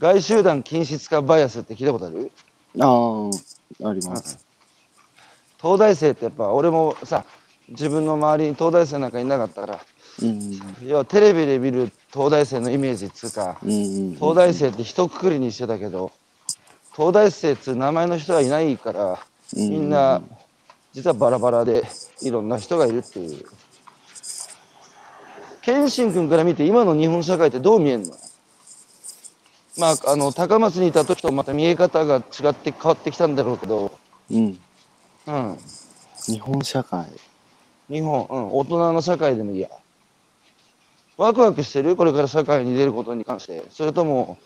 [0.00, 2.30] 外集団均質化バイアスって聞いたことある？
[2.80, 3.30] あ
[3.84, 4.44] ああります。
[5.60, 7.24] 東大生ってやっぱ俺もさ
[7.68, 9.80] 自分の周りに東大生なんかいなかったから
[10.22, 10.60] うん。
[10.86, 13.74] 要はテレビで見る東大生のイメージっつうかうんう
[14.12, 16.12] ん東大生って一括りにしてたけど
[16.94, 19.18] 東大生っつう名前の人はいないから
[19.54, 20.20] みんな
[20.92, 21.84] 実はバラバラで
[22.20, 23.44] いろんな人がいるっていう。
[25.62, 28.14] 謙信君から見て今の日本社会ってどう見えるの？
[29.78, 33.98] まああの高松にいた時とまた見え方が違って変わってきたんだろうけど
[34.30, 34.58] うん
[35.26, 35.58] うん
[36.26, 37.06] 日本社会
[37.88, 39.68] 日本、うん、大人の社会でもいいや。
[41.16, 41.96] ワクワクしてる？
[41.96, 43.62] これから社会に出ることに関して。
[43.70, 44.38] それとも、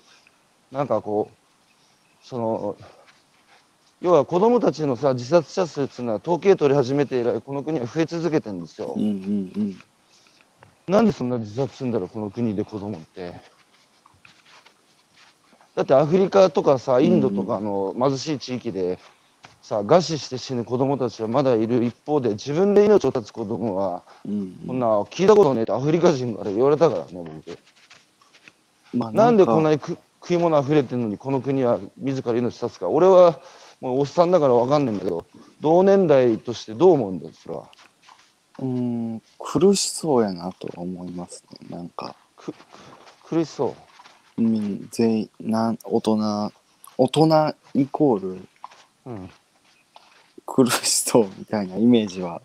[0.73, 2.77] なんかこう、その、
[4.01, 9.03] 要は子供たちのさ、自殺者数っていうのは統計取り始めて以来、この国は増え続けてるんですようん。
[9.03, 9.79] うんうん
[10.89, 13.35] なんでそんな自殺するんだろう、この国で子供って。
[15.79, 18.99] だってアフリカとかさ、インドとかの貧しい地域で、
[19.63, 24.57] さ、餓死して死ぬ子供たちはまだいる一方で、自分で命を絶つ子供は、うん。
[24.67, 27.57] こんな聞いたことねえってアフリカ人から言われたからね、僕。
[28.93, 32.89] まあなんでこんなかにく食い物溢れてるのにこの国は自ら命絶つか。
[32.89, 33.39] 俺は
[33.81, 35.27] もうおっさんだから分かんないんだけど
[35.61, 37.71] 同年代としてどう思うんだよそれは。
[38.59, 42.17] うーん苦しそうやなとは思いますねなんか。
[42.35, 42.53] く
[43.23, 43.88] 苦しそう
[44.39, 46.53] うん全員なん大人
[46.97, 48.49] 大人イコール
[49.07, 49.31] うん。
[50.47, 52.41] 苦しそうみたいなイメージは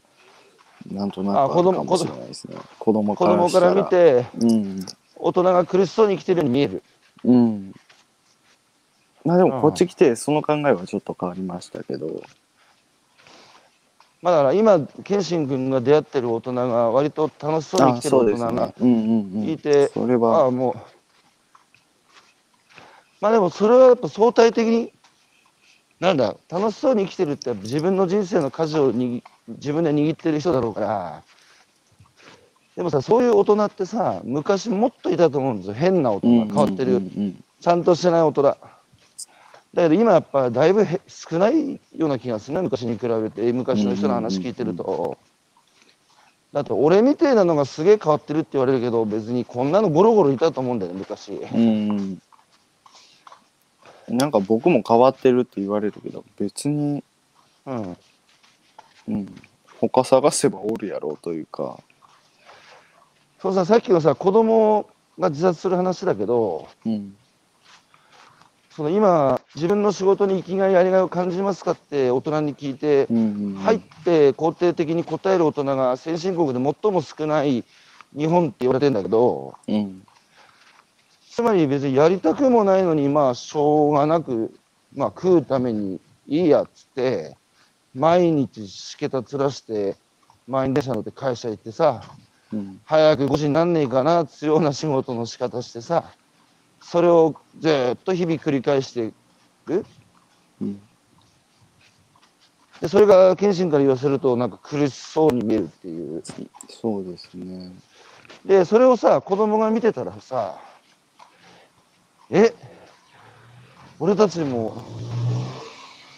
[0.92, 2.58] なんとなくああ子供るかもしれないですね。
[2.80, 3.50] 子供子供。
[3.50, 3.84] からら。
[3.84, 4.86] 見てうん。
[5.16, 6.84] 大人が苦しそうに生きてるように見える。
[7.24, 7.74] うん。
[9.24, 9.50] まあでうん。
[9.50, 12.22] もこっち来てその考えはちょっと変わりましたけど。
[14.22, 18.74] まあだから今謙信君が出会ってる大人が割と楽しそうに生あきてる大人がね。
[18.80, 19.50] うんうんうん。
[19.50, 20.78] いてあそれはあもう
[23.24, 24.92] まあでもそれはやっぱ相対的に
[26.02, 31.24] なんだ楽しそうに生きてるって自分の人生の舵を握自分で握ってる人だろうから。
[32.76, 35.74] でもさそういう大人ってさ昔もっといたと思うんですよ。
[35.74, 37.02] 変な大人変わってる、
[37.62, 38.44] ちゃんとしてない大人。
[38.44, 38.58] だ
[39.74, 43.54] けど今やっぱだいぶへ少ないような気がするね昔に比べて。
[43.54, 45.18] 昔の人の話聞いてると。
[46.52, 51.32] だって俺みてえなのがすげえ変わってるって言われるけど別にこんなのゴロゴロいたと思うんだよね昔。
[51.32, 52.22] うんうん
[54.10, 57.04] なんか僕も変わってるって言われるけど別に、
[57.66, 57.98] うん。
[59.08, 59.36] うん、
[59.80, 61.80] 他探せばおるやろうというか。
[63.42, 64.90] そうささっきのさ子供
[65.20, 67.16] が自殺する話だけどうん。
[68.72, 73.56] その今自分の仕事に生きがいやりがいを感じますかって大人に聞いてうんうんうん。
[73.56, 77.64] 入って肯定的に答える大人が先進国で最も少ない
[78.16, 80.06] 日本って言われてんだけどうん
[81.34, 84.54] つまり別にやりたくもないのにまあしょうがなく
[84.96, 87.36] まあ食うためにいいやっつって
[87.96, 89.96] 毎日しけたつらして
[90.48, 92.04] 満員電車乗って会社行ってさ
[92.52, 92.80] うん。
[92.86, 96.04] 早く5時になんねえかなっつうような仕事の仕方してさ
[96.80, 99.14] それをずーっと日々繰り返してい
[99.66, 99.86] く。
[100.62, 100.80] うん。
[102.80, 106.22] でそれが謙信から言わせるとなんか苦しそうに見えるっていう。
[106.70, 107.72] そうですね。
[108.46, 110.60] でそれをさ子供が見てたらさ
[112.34, 112.54] え？
[114.00, 114.84] 俺たちも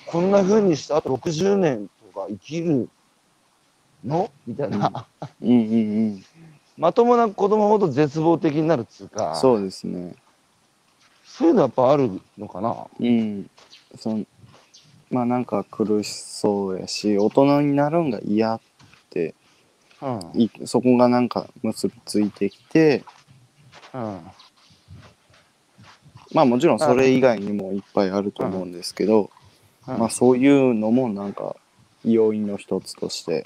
[0.05, 2.88] こんな風にしてあと60年とか生きる
[4.05, 4.32] の？
[4.47, 5.07] みたいな、
[5.41, 5.49] うん。
[5.49, 6.26] うんうん
[6.78, 9.36] まともな子供ほど絶望的になるっつうか。
[9.36, 10.16] そうですね。
[11.26, 12.88] そういうのやっぱあるのかな？
[12.99, 13.49] うん。
[13.97, 14.26] その
[15.09, 18.61] まあなんか苦しそうやし大人になるんが嫌っ
[19.09, 19.36] て。
[20.01, 20.32] うん。
[20.41, 23.03] いそこがなんか結びついてきて。
[23.93, 24.20] うん
[26.36, 29.32] まあもちろんそれ以外にもいっぱいあると思うんですけど、
[29.88, 29.98] うん。
[29.98, 31.56] まあそういうのもなんか
[32.04, 33.46] 要因の一つとして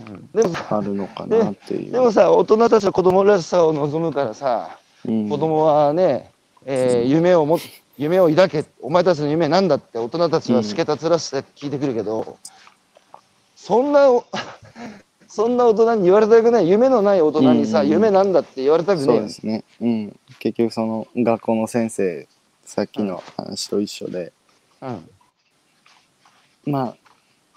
[0.00, 0.28] うん。
[0.34, 1.92] でもさあるのかなっていう。
[1.92, 4.76] で もさ大人たちは子供らしさを望むからさ
[5.06, 5.28] うん。
[5.28, 6.30] 子供はね、
[6.66, 7.60] えー夢をも
[7.96, 12.38] 夢を抱けお前たちの夢なんだって大人たちはしけたつらして聞いてくるけど、
[13.54, 14.24] そんなお
[15.28, 18.02] そんな大人に言われたくない夢のない大人にさ、うんうんうん。
[18.02, 19.14] 夢なんだって言われたくねえよ。
[19.14, 19.64] そうですね。
[19.80, 20.16] うん。
[20.38, 22.28] 結局その学校の先生、
[22.64, 24.32] さっきの話と一緒で、
[24.80, 25.10] うん。
[26.66, 26.96] ま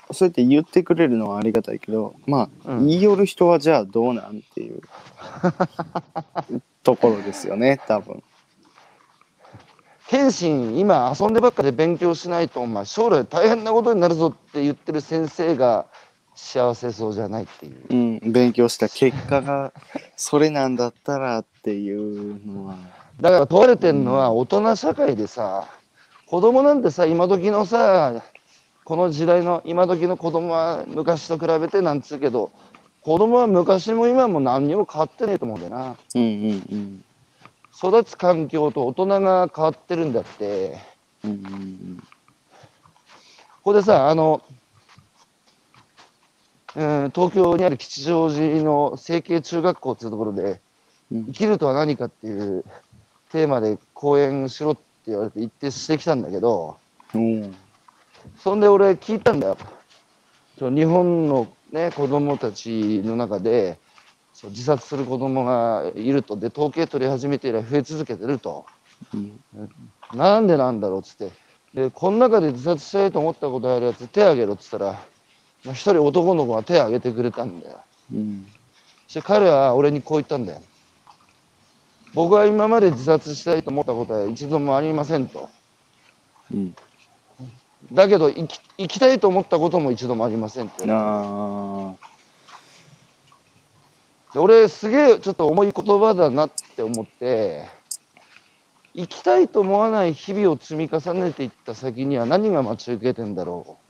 [0.10, 2.88] あ、そうやって言ってくれるのはありがたいけど、まあ、うん。
[2.88, 4.82] 言い寄る人はじゃあどうなんっていう。
[6.84, 8.24] ところですよね、多分。
[10.08, 15.86] 謙信今遊んでばっかで勉強しないとお前将来大変なことになるぞって言ってる先生が
[16.38, 18.20] 幸せそうじゃないっていう。
[18.22, 19.74] うん、勉強した結果が
[20.16, 22.78] それなんだったらっていうのは、
[23.20, 25.68] だから問われてるのは大人社会でさ
[26.28, 28.24] 子供なんてさ今時のさ
[28.84, 32.52] この時代の今時の子供は昔と比べてなんつうけど
[33.02, 35.96] 子供は昔も今も何にも変わってねえと思うんだよな。
[36.14, 37.04] うんうん。
[37.76, 40.78] 育つ環境と大人が変わってるんだって。
[41.24, 41.32] うん。
[41.32, 42.04] うんうん。
[43.68, 44.42] ここでさあの、
[46.78, 50.62] うん、東京にある吉祥寺の成形中学校っていうところで
[51.12, 51.26] うん。
[51.26, 52.64] 生きるとは何かっていう
[53.32, 56.78] テーマで講演しろって言われて行ってしてきたんだけど
[57.16, 57.56] うん。
[58.38, 59.58] そんで俺聞いたんだよ。
[60.60, 63.80] そう日本のね子供たちの中で
[64.34, 66.38] そう自殺する子供がいると。
[66.38, 68.68] で統計取り始めて以来増え続けてると。
[69.16, 69.40] うん。
[70.14, 71.32] なんでなんだろうっつって。
[71.74, 75.17] でこの中で自殺したいと思ったことあるやつ手挙げろっつったらまあ
[75.74, 77.80] 一人男の子が手挙げてくれたんだよ。
[78.14, 78.48] うん
[79.08, 80.62] そして彼は俺にこう言ったんだよ。
[82.14, 85.50] 僕は今まで自殺したいと思ったことは一度もありませんと。
[86.54, 86.76] うん。
[87.94, 90.84] だけど生き生きたいと思ったことも一度もありませんって。
[90.88, 91.94] あ
[94.34, 97.66] で俺すげえちょっと重い言葉だなって思って
[98.94, 103.87] 生きたいと思わない日々を積み重ねていった先には何が待ち受けてんだろう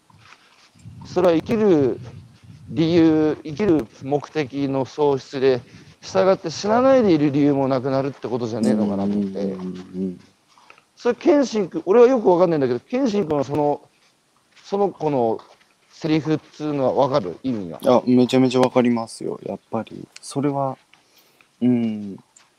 [1.05, 1.99] それは生きる
[2.69, 5.61] 理由生きる目的の喪失で
[6.01, 9.39] 従って死なないでいる理由もなくなるってことじゃねえのかなと思って。
[9.43, 10.19] うん
[10.99, 13.87] それ謙信君俺はよくわかんないんだけど謙信君はその
[14.63, 15.39] その子の
[15.91, 17.37] セリフっつうのはわかる？
[17.43, 19.39] 意味があめちゃめちゃわかりますよ。
[19.45, 20.07] やっぱり。
[20.21, 20.75] それは
[21.61, 22.17] うん。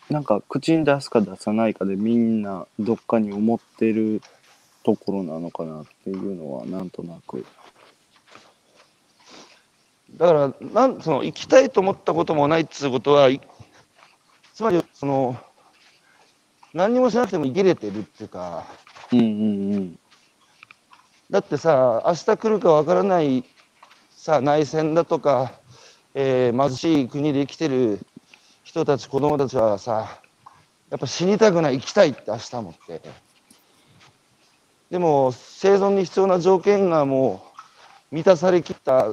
[0.08, 4.22] なんか口に出すか出さないかでみんなどっかに思ってる
[4.84, 7.44] ところなのかなっていうのはなんとなく
[10.16, 13.40] だからなんその生きたいと思ったこともないっつうことはい
[14.54, 15.36] つまりその
[16.72, 18.64] 何にもしなくても生きれてるっていうか
[19.12, 19.98] うんうんうん。
[21.30, 23.44] だってさ明日来るかわからない
[24.11, 25.52] さ内戦だとか、
[26.14, 28.00] えー貧しい国で生きてる
[28.64, 30.20] 人たち子供たちはさ
[30.90, 33.00] やっぱ死にたくない生きたいって明日もって。
[34.90, 37.42] でも生存に必要な条件がも
[38.11, 39.06] う満たされきった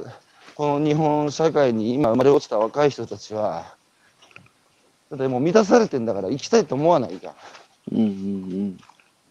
[0.56, 3.76] この日本社会に今生まれ落ちた若い人たちは
[5.10, 7.34] だってもう満たされてんだから生きたいと思わないじゃん。
[7.92, 8.78] うんうん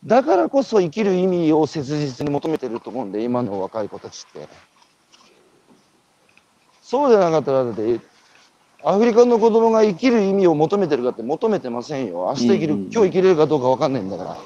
[0.06, 4.48] だからこそ生きる意味を切実に求めてると思うんで、今の若い子たちって。
[6.84, 8.00] そうじゃなかったら、だって、
[8.84, 12.26] アフリカの子供が生きる意味を求めてるかって求めてませんよ。
[12.28, 14.38] 明日生きる、うんうんうん今日生きれるかどうかわかんないんだから。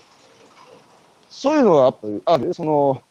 [1.30, 2.54] そういうのはやっぱりある。
[2.54, 3.02] その、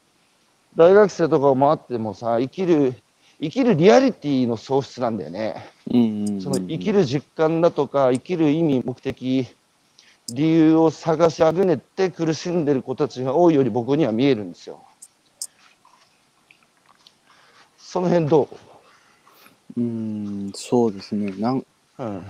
[0.74, 2.94] 大学生とかを回ってもさ、生きる、
[3.40, 5.70] 生きるリアリティの喪失なんだよね。
[5.90, 6.40] うんうんうん。
[6.40, 9.46] その生きる実感だとか、生きる意味、目的、
[10.34, 14.82] 理由を探しあぐねって苦しんでる子たちが多いより僕には見えるんですよ。
[17.78, 18.48] その辺ど
[19.76, 19.80] う？
[19.80, 21.32] ーんそうですね。
[21.38, 21.64] なんう、
[21.98, 22.22] うん、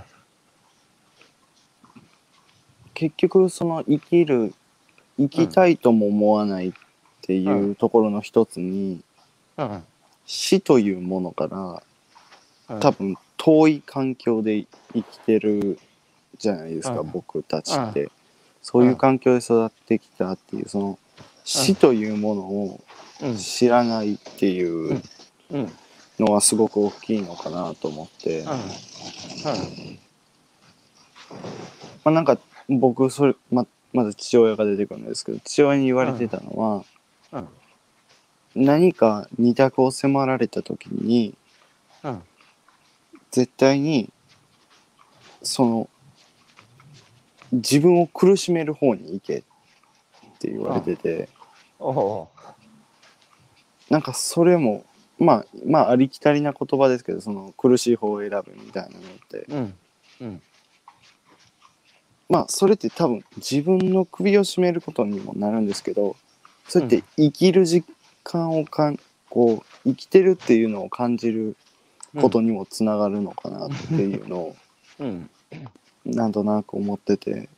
[2.95, 4.55] 結局その生きる
[5.19, 6.73] 生きたいとも思わないっ
[7.23, 9.01] ていうところの一つに、
[9.57, 9.83] うん、
[10.29, 11.83] 死というものから
[12.77, 15.79] うん多分遠い環境で生きてる
[16.37, 18.11] じゃないですか、うん僕たちって、
[18.63, 20.99] そういう環境で育ってきたっていうその
[21.45, 22.81] 死というものを
[23.21, 25.03] うん、知らないっていう
[26.19, 28.53] のはすごく大きいのかなと思って、ま
[32.05, 36.85] あ、なんか僕それままず父親が出てくるんですけど父親に言われてたのは、
[37.33, 37.49] うん、
[38.65, 41.35] 何か二択を迫られた時に
[42.03, 42.23] うん、
[43.31, 44.11] 絶対に
[45.43, 45.89] その
[47.53, 49.43] 自分を苦しめる方に行けっ
[50.39, 51.29] て言われてて。
[51.81, 52.29] おお
[53.89, 54.85] なんかそれも
[55.19, 59.01] まあまあありきたりな言葉ですけどその苦しい方を選ぶみたいなのっ
[59.31, 59.39] て。
[59.49, 59.75] う、うん、
[60.21, 60.43] うん、
[62.29, 66.17] まあそれって多分自分の首を絞めることにもなるんですけど
[66.69, 67.89] そうやって生きる実
[68.29, 69.01] 感をかん
[69.31, 71.57] こう生きてるっていうのを感じる
[72.21, 74.57] ことにもつながるのかなっていうのを
[75.01, 75.31] うん、
[76.05, 77.49] なんとなく思ってて、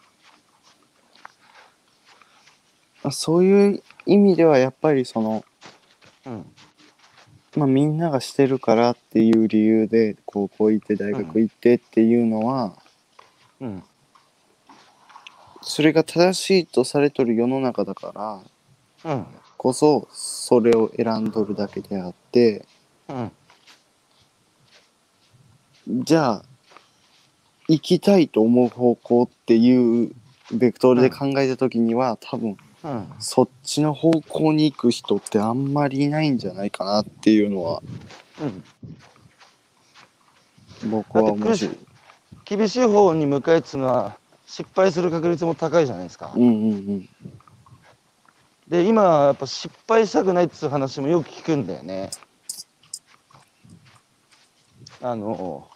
[3.03, 5.45] まあ、そういう意味ではやっぱりその、
[6.27, 6.47] うん、
[7.57, 12.77] まあ、みんながしてるからっていう理由で高校行って大学行ってっていうのは、
[13.61, 13.83] うん、
[15.63, 19.27] それが正しいとされとる世の中だからうん、
[19.63, 22.65] こそそれを選んどるだけであって
[23.09, 23.31] うん、
[26.03, 26.43] じゃあ
[27.69, 30.13] 行きたいと思う方向っていう
[30.51, 37.83] ベクトルで考えた時には多分うん、そっちの方向に行く人ってあんまりいないんじゃないかなっていうのは
[38.41, 38.47] う
[40.87, 40.91] ん。
[40.91, 41.77] 僕は面白い。
[42.47, 46.33] 厳しい方に向かいっつうのは失敗する確率も高いじゃないですか。
[46.35, 47.09] うんうん
[48.71, 52.11] で今やっぱ失敗したくないっつう話もよく聞くんだよね。
[55.03, 55.69] あの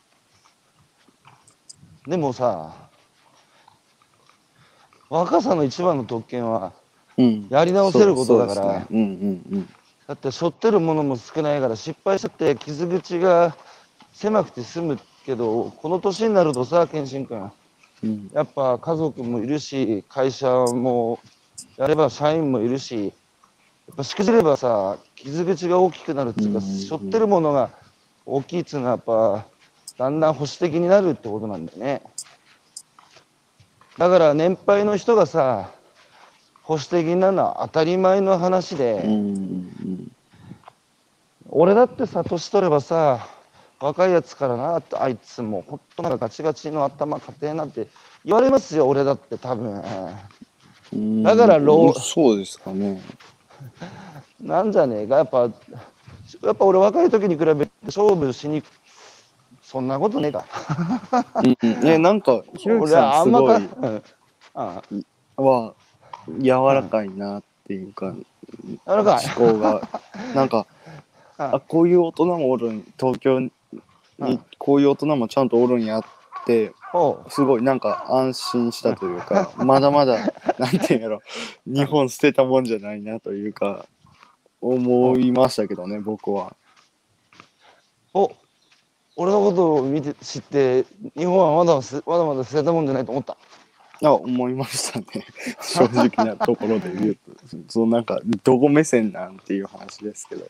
[2.07, 2.73] でもさ
[5.11, 6.73] 若さの一番の特権は。
[7.49, 8.87] やり直せることだから
[10.09, 13.57] だって背負ってるものも少ないから失敗したって傷口が
[14.13, 18.11] 狭くて済むけどこの年になるとさ健信君うん。
[18.11, 18.31] うん。
[18.35, 21.21] やっぱ家族もいるし会社も
[21.77, 23.13] やれば社員もいるし
[23.89, 27.71] やっぱしくじればさ傷口が大きくなるっていうか背負ってるものが
[28.27, 29.47] 大きいっていうのはやっぱ
[29.99, 32.03] だんだん保守的になるってことなんだよね。
[33.99, 35.71] だから年配の人がさ
[36.63, 39.07] 保守的になるのは当たり前の話で、
[41.49, 43.29] 俺だってさ年取ればさ
[43.79, 47.87] 若いやつからなあいつもうほんとなんかガチガチの頭家庭なんて
[48.25, 49.75] 言われますよ俺だって多分。
[49.75, 49.83] うん
[51.23, 53.01] だからローそうですかね。
[54.41, 58.63] なんじゃねえか、やっぱ、やっぱ俺若い時に比べて勝負しに、
[59.63, 60.45] そんなことねえか。
[61.63, 64.03] うん、ね なんかひろゆき俺さんすはあんまか、
[65.37, 65.75] ごは
[66.39, 68.15] 柔らかいなっていうか、
[68.87, 69.25] あ、柔らかい。
[69.37, 69.89] 思考が
[70.35, 70.67] なんか
[71.37, 73.53] ああこういう大人もおるん東京に
[74.19, 76.05] うんこういう大人もちゃんとおるんやっ
[76.47, 76.73] て
[77.29, 81.21] すごいなんか安心したというか まだまだなんていうんやろ
[81.67, 83.87] 日本捨てたもんじゃないなというか
[84.61, 86.55] 思いましたけどね僕は。
[88.15, 88.31] お
[89.17, 90.85] 俺のことを見て知って、
[91.17, 93.37] 日本はまだすまだまだ捨てたもんじゃないと思った？
[94.03, 95.07] あ思いましたね
[95.63, 97.21] 正直なところで言うと
[97.69, 100.45] そうなんかどこ目線なんていう話ですけど。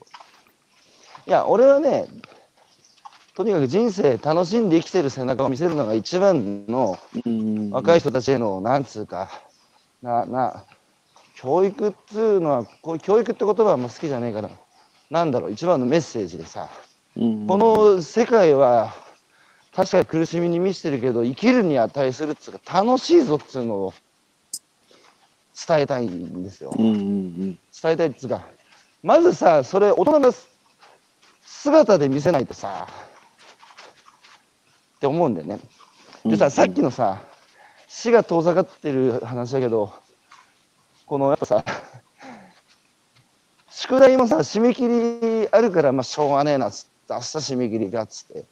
[1.27, 2.07] いや、俺はね、
[3.35, 7.71] とにかく人生楽しんで生きてる背中を見せるのが一番のうん。
[7.71, 9.29] 若い人たちへの、なんつうか、
[10.01, 10.65] な、な、
[11.35, 14.51] 教育っつうのは、こう教育って言葉はあんま好きじゃねえから、
[15.11, 16.69] なんだろう、一番のメッセージでさ、
[17.17, 17.47] うん。
[17.49, 18.95] この世界は、
[19.75, 23.95] 確かに苦しみに満ちてるけど、生きるに値するっつうか、楽しいぞっつうのを
[25.67, 26.73] 伝えたいんですよ。
[26.79, 28.47] うんうん伝えたいっつうか、
[29.03, 30.33] まずさ、それ、大人の
[31.45, 32.87] 姿で見せないとさ、
[35.05, 35.61] って思うんだよね。
[36.25, 37.21] うんでさ、さっきのさ、
[37.87, 39.93] 死が遠ざかってる話だけど、
[41.05, 41.65] このやっぱさ、
[43.69, 48.45] 宿題もさ、締め切りあるから、まあ、しょうがねえなっつって、明日締め切りがっつって、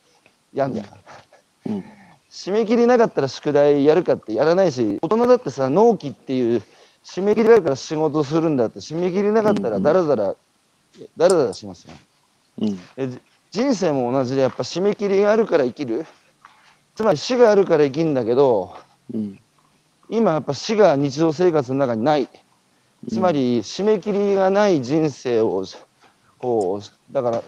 [0.53, 1.73] やんじゃん。
[1.73, 1.85] うん
[2.31, 6.63] 締め切りなかったら宿題やるかってやらないし、大人だってさ、納期っていう、
[7.05, 11.95] 締め切りがあるから仕事するんだって、締め切りなかったらだらだら、だらだらしますよ。
[12.61, 16.07] うん人生も同じでやっぱ締め切りがあるから生きる
[16.95, 18.77] つまり死があるから生きるんだけど
[19.13, 19.39] うん。
[20.09, 22.29] 今やっぱ死が日常生活の中にない。
[23.09, 25.65] つまり締め切りがない人生を
[26.39, 27.43] こうだから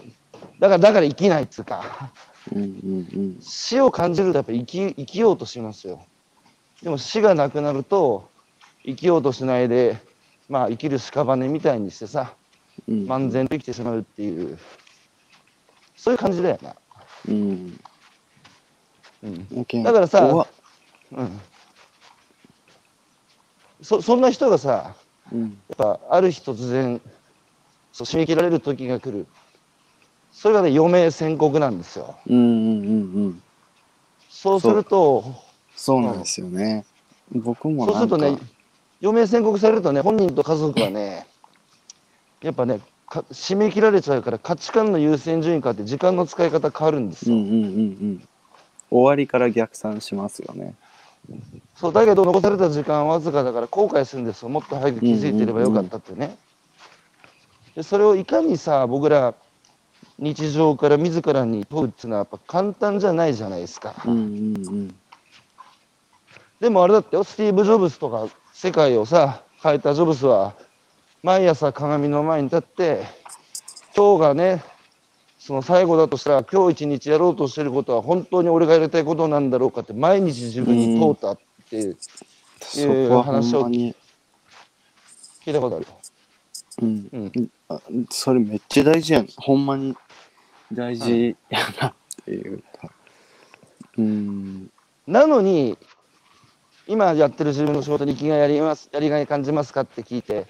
[0.59, 2.11] だからだから生きないっつうか。
[2.55, 3.39] うんうん。
[3.41, 6.05] 死を感じるとやっぱ生き生きようとしますよ。
[6.83, 8.31] でも死がなくなると
[8.85, 9.99] 生きようとしないで
[10.49, 12.33] まあ生きる屍みたいにしてさ
[12.89, 13.05] うん。
[13.05, 14.59] 漫然と生きてしまうっていう。
[15.97, 16.75] そういう感じだよな、
[17.29, 17.81] うん
[19.25, 20.47] うん、だからさ
[21.13, 21.41] うん、
[23.83, 24.95] そそんな人がさ
[25.33, 25.41] うん。
[25.43, 27.01] やっぱある日突然
[27.93, 29.27] そう締め切られる時が来る。
[30.33, 32.17] それがね余命宣告なんですよ。
[32.27, 33.43] うんうんうんうん。
[34.29, 35.25] そうすると
[35.77, 36.85] そうなんですよね。
[37.33, 38.37] 僕もそうするとね
[39.03, 41.27] 余命宣告されるとね本人と家族はね
[42.43, 48.29] やっぱねか締め切られちゃうから価値観の優先順位変わって時間の使い方変わるんですよ、うんうんうんうん
[48.95, 50.75] 終わりから逆算しますよね。
[51.75, 54.49] そうだけど残された時間はわずかだから後悔するんですよ。
[54.49, 56.37] もっと早く気づいてればよかったってね、
[57.75, 59.35] でそれをいかにさ僕ら
[60.19, 64.95] 日常から自らに問うっていうのはやっぱ簡単じゃないじゃないですか、うんうんうん。
[66.61, 70.55] でもあれだってよスティーブ・ジョブズとか世界をさ変えたジョブズは
[71.25, 73.03] 毎朝鏡の前に立って
[73.97, 74.63] 今日がね
[75.47, 81.39] その最後だとしたら今日一日やろうとしてることは本当に俺がやりたいことなんだろうかって毎日自分に問うたっ
[81.69, 81.99] ていう
[82.63, 83.95] そこはほんまに
[85.45, 85.85] 聞いたことある。
[85.85, 85.99] よ。
[86.81, 87.09] うん。
[87.13, 87.51] うん。
[87.69, 87.79] あ
[88.09, 89.29] それめっちゃ大事やん。
[89.37, 89.95] ほんまに
[90.73, 92.91] 大事やなっていうか。
[93.99, 94.71] うん。
[95.07, 95.77] なのに
[96.87, 100.47] 今やってる自分の仕事に生きがいやりますやりがい感じますかって聞いて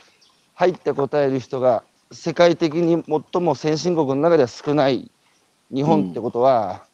[0.54, 1.82] 入って答える人が
[2.14, 3.02] 世界的に
[3.32, 5.10] 最も先進国の中では少ない
[5.72, 6.84] 日本ってことは、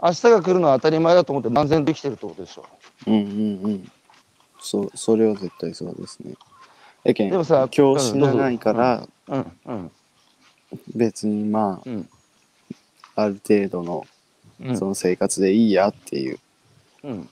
[0.00, 2.66] 明日が来るのは当たり前だと思って漫然と生きてるってことでしょ。
[3.06, 3.92] うんうんうん。
[4.60, 6.34] そうそれは絶対そうですね。
[7.04, 9.90] やけんでもさ今日死なないからうんうん。
[10.94, 12.08] 別にまうん。
[13.16, 14.06] あある程度の
[14.60, 14.78] うん。
[14.78, 16.38] その生活でいいやっていう。
[17.04, 17.28] うん。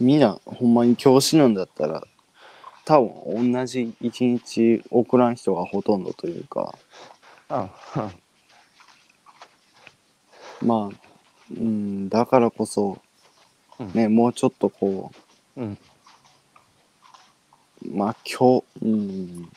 [0.00, 2.02] みんなほんまに今日死ぬんだったら
[2.84, 6.74] 多分同じ一日送らん人がほとんどというか。
[7.48, 7.68] あ
[10.62, 10.96] まあ
[11.50, 12.98] うんだからこそ
[13.78, 13.92] うん。
[13.92, 15.12] ねもうちょっとこ
[15.56, 15.78] うん。
[17.84, 19.48] うまあ今日うん。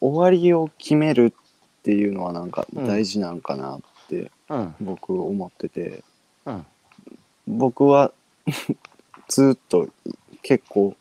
[0.00, 4.74] 終わりを決めるっていうのはなんか大事なんかなってうん。
[4.80, 6.02] 僕思ってて、
[6.46, 6.66] うん。
[7.46, 8.12] 僕は
[9.28, 9.88] ずっと
[10.42, 10.96] 結構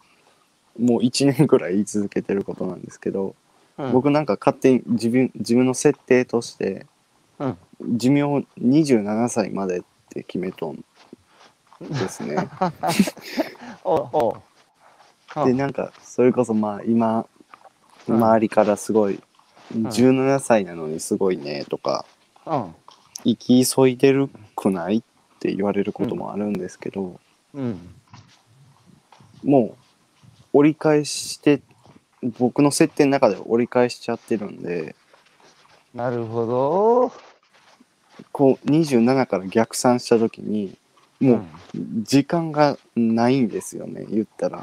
[0.79, 6.85] もう1年ぐらい言い続けてることなんですけど、うん僕なんか勝手に自分自分の設定として
[7.39, 7.57] うん
[7.97, 10.83] 寿命27歳までって決めとん
[11.79, 12.35] ですね。
[13.85, 14.37] お お
[15.43, 17.25] うでなんかそれこそまあ今
[18.09, 22.05] うん周りからすごいん17歳なのにすごいねとか
[22.45, 22.75] うん。
[23.23, 25.03] 生き急いでるくないっ
[25.39, 27.19] て言われることもあるんですけど、
[27.53, 27.77] うん。
[29.43, 29.78] もう
[30.53, 31.61] 折り返して
[32.37, 34.95] 僕の設定の中では折り返しちゃってるんで
[35.93, 37.11] なるほど。
[38.31, 40.77] こう27から逆算した時に
[41.19, 41.43] もう
[42.03, 44.57] 時間がないんですよね言ったら。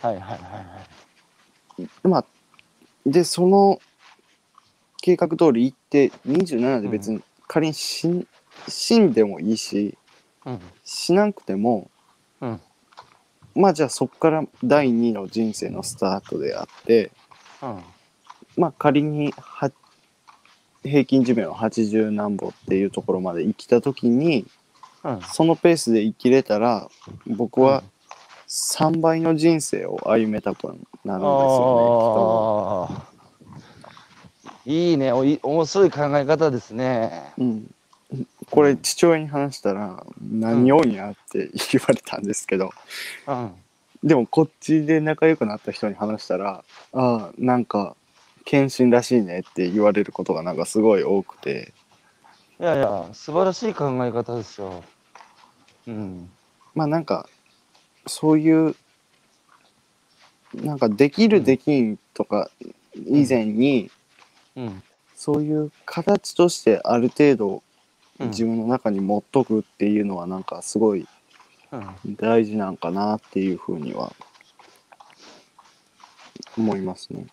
[0.00, 0.38] はいはいはいは
[1.78, 2.08] い。
[2.08, 2.24] まあ
[3.06, 3.80] でその
[5.00, 8.26] 計画通り行って27で別に仮に死ん
[8.68, 9.96] 死んでもいいし
[10.44, 10.60] うん。
[10.84, 11.91] 死ななくてもうん。
[13.54, 17.10] まあじゃあそこから第2の人生のスタートであって
[17.62, 17.82] うん。
[18.56, 19.70] まあ仮には
[20.82, 24.46] 平均寿命は80何歩っていうところまで生きた時に
[25.04, 25.20] うん。
[25.32, 26.88] そのペースで生きれたら
[27.26, 27.82] 僕は
[28.48, 31.22] 3倍の人生を歩めたくなるんですよね。
[32.90, 33.12] ああ。
[34.64, 35.12] いいね。
[35.12, 37.32] おい面白い考え方ですね。
[37.38, 37.74] うん、
[38.52, 42.70] これ父親に話したら何をんやって言われたんですけど、
[43.26, 43.52] うん。
[44.04, 47.96] でもこっちで仲良くなった人に話したら「ああなんか
[48.44, 51.72] 献身らしいね」って言われることがなんかすごい多くて
[52.60, 54.84] いやいや、素晴らしい考え方ですよ。
[55.88, 56.30] うん。
[56.74, 57.26] まあなんか
[58.06, 58.76] そういう
[60.54, 62.50] なんかできるできんとか
[62.94, 63.90] 以前に、
[64.56, 64.82] うん。
[65.16, 67.62] そういう形としてある程度うん
[68.26, 71.06] 自分の中に持っとくっていうのはなんかすごい
[71.72, 72.16] うん。
[72.16, 74.12] 大事なんかなっていうふうには
[76.56, 77.26] 思いますね。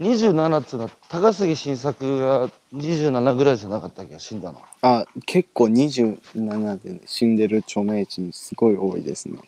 [0.00, 4.62] 27っていうのは高杉晋作が27ぐらいじゃなかったっけ死んだの。
[4.82, 9.38] あ結構27で死んでる著名人すごい多いですね。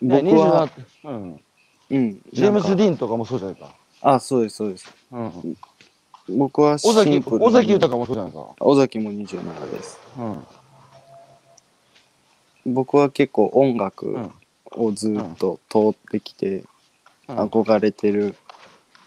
[0.00, 0.70] 僕ねは、27
[1.04, 1.40] うん。
[1.88, 3.74] うん、ジェームズ・ディーンとかもそうじゃないか。
[4.02, 4.92] あそうですそうです。
[5.12, 5.56] うん。
[6.28, 8.46] 僕はシ尾崎尾崎豊もそうじゃないか。
[8.60, 9.98] 尾崎も27です。
[12.64, 12.74] うん。
[12.74, 14.32] 僕は結構音楽うん。
[14.72, 16.64] をずっと通ってきて、
[17.28, 17.36] うん。
[17.38, 18.34] 憧れてる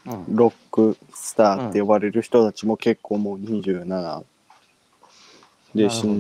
[0.06, 0.36] うん。
[0.36, 4.24] ロックスターって呼ばれる人たちも結構もう27
[5.76, 6.20] で死ん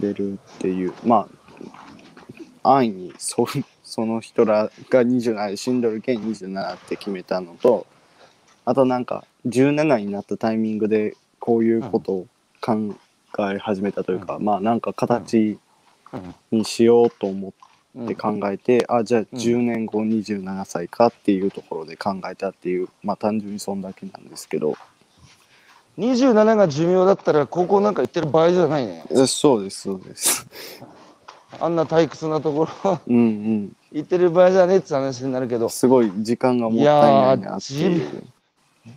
[0.00, 1.28] でるっていうま
[2.62, 3.46] あ安易にそ
[3.82, 7.86] その人らが27で死んどるけん27って決めたのと
[8.66, 12.26] あとなんか17になったタイミングでこういうことを
[12.60, 12.94] 考
[13.52, 15.56] え始めたというか、まあなんか形
[16.50, 17.54] にしようと思
[17.94, 24.76] うんって考えて、あじゃあ10年後27歳かっていうところで考えたっていうまあ単純にそんだけなんですけど。
[25.96, 29.04] 27が寿命だったら高校なんか行ってる場合じゃないね。
[29.10, 30.46] えそうですそうです。
[31.58, 33.00] あんな退屈なところ。
[33.06, 33.76] うんうん。
[33.92, 38.24] 行ってる場合じゃねえって話になるけど、すごい時間がもったいないなっていう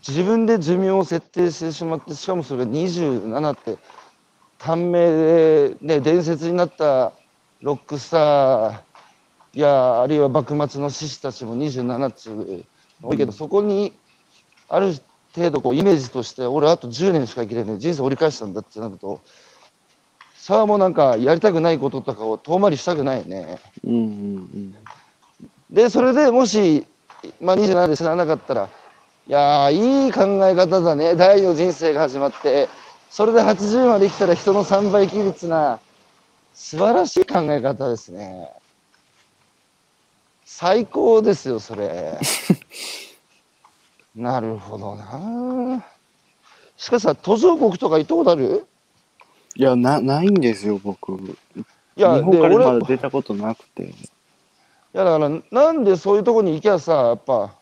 [0.07, 3.77] 自分で寿命を設定してしまって、しかもそれが27って、
[4.59, 7.13] 短命で、ね、伝説になった
[7.61, 8.79] ロックスター
[9.53, 12.45] や、あるいは幕末の志士たちも27っつうの
[13.01, 13.93] 多いけど、そこに
[14.67, 14.93] ある
[15.35, 19.21] 程度こうイメージとして、俺あと10年しか生きれない、人生折り返したんだってなると、
[20.35, 23.59] さあもうなんかやりたくないこととかを遠回りしたくないよね。
[23.83, 24.75] うんうん
[25.69, 26.87] で、それでもし、
[27.39, 28.69] まあ、27で死ななかったら、
[29.29, 31.15] いやー、いい考え方だね。
[31.15, 32.67] 第二の人生が始まって、
[33.11, 35.79] それで80まで生きたら人の3倍生きるっつうな、
[36.55, 38.49] 素晴らしい考え方ですね。
[40.45, 42.17] 最高ですよ、それ。
[44.15, 45.85] なるほどな。
[46.75, 48.65] しかしさ、途上国とか行ったことある？
[49.55, 51.35] いやなないんですよ僕日
[51.97, 53.93] いや、で、本からま俺、だ出たことなくてい
[54.93, 57.58] やだからなんでそういうとこに行きゃさやっぱ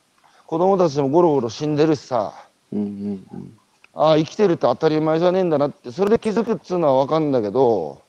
[0.48, 2.34] 子供たちもゴロゴロ死んでるしさ。
[2.74, 3.58] うんうんうん。
[3.93, 5.91] ああ生きてるって当たり前じゃねえんだなって。
[5.91, 8.02] それで気づくっつうのは分かるんだけど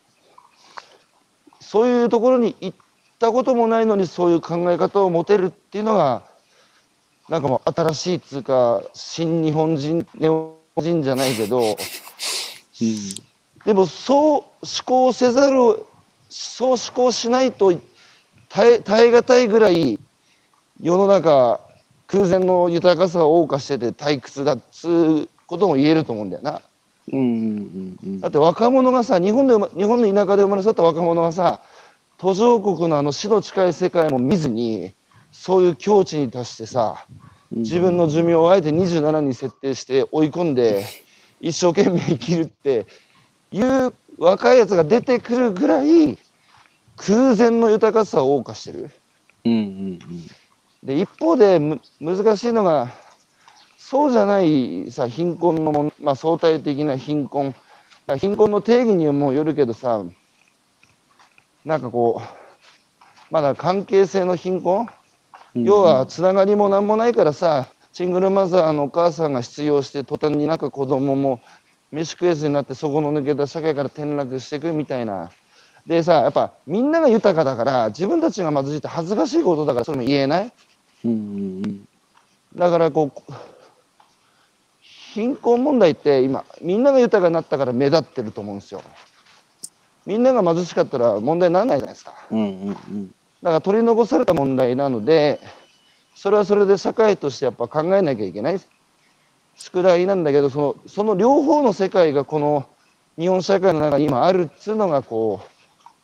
[1.61, 2.79] そういうところに行っ
[3.19, 6.23] たこともないのにそういう考え方を持てるっていうのが
[7.29, 11.77] なんかもう新しいっつうか新日本人ネオ人じゃないけど
[13.67, 14.47] でもそう思
[14.87, 15.87] 考せざるを
[16.31, 17.73] そう思考しないと
[18.49, 19.99] 耐え耐え難いぐらい
[20.81, 21.61] 世の中
[22.09, 26.63] 空前の豊かさを謳歌してて退屈だっつうことも言えると思うんだよな。
[27.13, 31.61] うんうんうんうんだって若者がさ日本で日本の田舎で生まれ育った若者がさ
[32.19, 34.93] 途上国のあの死の近い世界も見ずに
[35.33, 37.07] そういう境地に達してさ
[37.51, 40.85] 自分の寿命をあえて27に設定して追い込んで
[41.41, 42.87] 一生懸命生きるって
[43.53, 46.19] いう若いやつが出てくるぐらい
[46.97, 48.91] 空前の豊かさを謳歌してる。
[49.45, 49.99] うんうん
[50.83, 52.91] で、一方でむ難しいのが、
[53.77, 57.55] そうじゃないさ、貧困のまあ、相対的な貧困。
[58.19, 60.03] 貧困の定義にもよるけどさ、
[61.65, 62.39] なんかこう、
[63.31, 64.89] まだ関係性の貧困、
[65.55, 65.65] うん。
[65.65, 71.41] 要は、つながりもなんもないからさ、シングルマザーのお母さんが失業して、途端になんか子供も
[71.91, 75.31] 飯食えずになって、そこの抜けた社会から転落していくみたいな。
[75.87, 80.53] でさ、やっぱみんなが豊かだから、自分たちが貧しいって恥ずかしいことだから、それも言えない？
[82.55, 83.33] だからこう、
[84.81, 88.83] 貧困問題って今、みんなが豊かになったから目立ってると思うんですよ。
[90.07, 92.15] みんなが貧しかったら問題にならないじゃないですか。
[93.43, 95.41] だから取り残された問題なので、
[96.15, 98.61] それはそれで社会としてやっぱ考えなきゃいけない
[99.57, 102.67] 宿題なんだけど、そのその両方の世界がこの
[103.19, 105.41] 日本社会の中に今あるっつうのがこ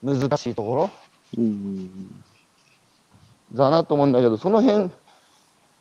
[0.02, 0.90] う難しいところ
[1.38, 2.23] うんうん
[3.54, 4.90] だなと思うんだけど、その辺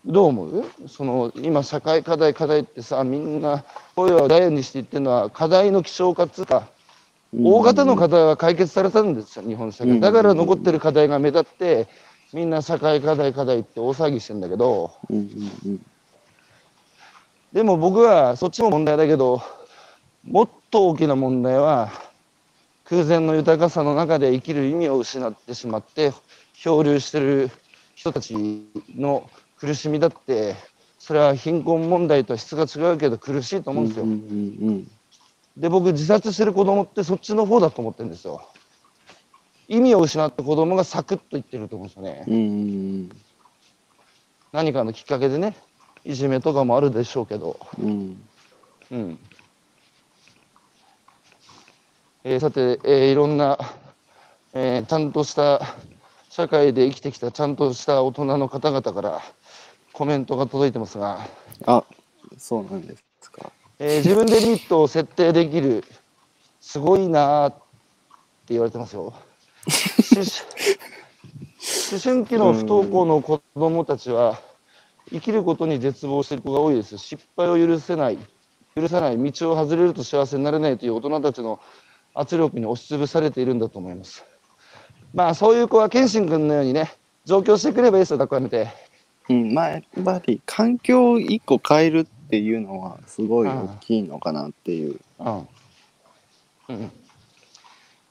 [0.05, 0.65] どう思う？
[0.87, 3.63] その今社会課題課題ってさ、みんな
[3.95, 6.67] 声を大にして言ってるのは課題の希少化っつうか、
[7.33, 7.47] うん。
[7.47, 9.91] 大型の課題は解決されたんですよ、日本社会。
[9.91, 11.87] うんだから残ってる課題が目立って、
[12.33, 14.91] みんな社会課題課題って大騒ぎしてんだけど。
[17.53, 19.41] でも僕はそっちも問題だけど、
[20.25, 21.91] もっと大きな問題は、
[22.85, 26.11] 空前の豊かさの中で生きる意味を失ってしまって、
[26.55, 27.51] 漂流してる
[28.03, 28.35] 人たち
[28.97, 30.55] の苦しみだって、
[30.99, 34.03] それは貧困問題とは質が違うけど苦しいと思うんですよ。
[34.03, 34.87] うんうん
[35.55, 38.41] で、僕自殺してる子供ってそっちの方だと思ってるんですよ。
[39.69, 42.25] 意味を失った子供がサクッといってると思うんですよね。
[42.27, 42.33] うん。
[42.33, 42.43] うんう
[43.03, 43.09] ん
[44.51, 45.55] 何かのきっかけでね、
[46.03, 47.57] いじめとかもあるでしょうけど。
[47.81, 48.21] うん。
[48.91, 49.19] うん。
[52.25, 53.57] えーさて、えーいろんな、
[54.53, 55.61] えーちゃんとした
[56.35, 59.21] 社会で生きてきたちゃんとした大人の方々から
[59.91, 61.27] コメントが届いてますが、
[61.67, 61.83] あ、
[62.39, 63.51] そうなんですか。
[63.77, 65.83] えー自分でリミットを設定できる、
[66.59, 67.61] すごいなーって
[68.47, 69.01] 言われてますよ。
[69.03, 69.13] 思
[71.91, 74.41] 思春期の不登校の子供たちは、
[75.11, 76.97] 生きることに絶望している子が多いです。
[76.97, 78.17] 失敗を許せない、
[78.75, 81.59] 許さない、道を外れると幸せになれないという大人たちの
[82.15, 84.25] 圧力に押しつぶされているんだと思います。
[85.13, 86.91] まあ、そういう子は謙信君のようにね、
[87.25, 88.67] 上京してくればいいですよ、学校やめて。
[89.29, 94.99] うん、まあやっぱり環境を一個変えるっていうのはすごい大きいのかなっていう。
[95.19, 95.47] うん
[96.69, 96.91] うん、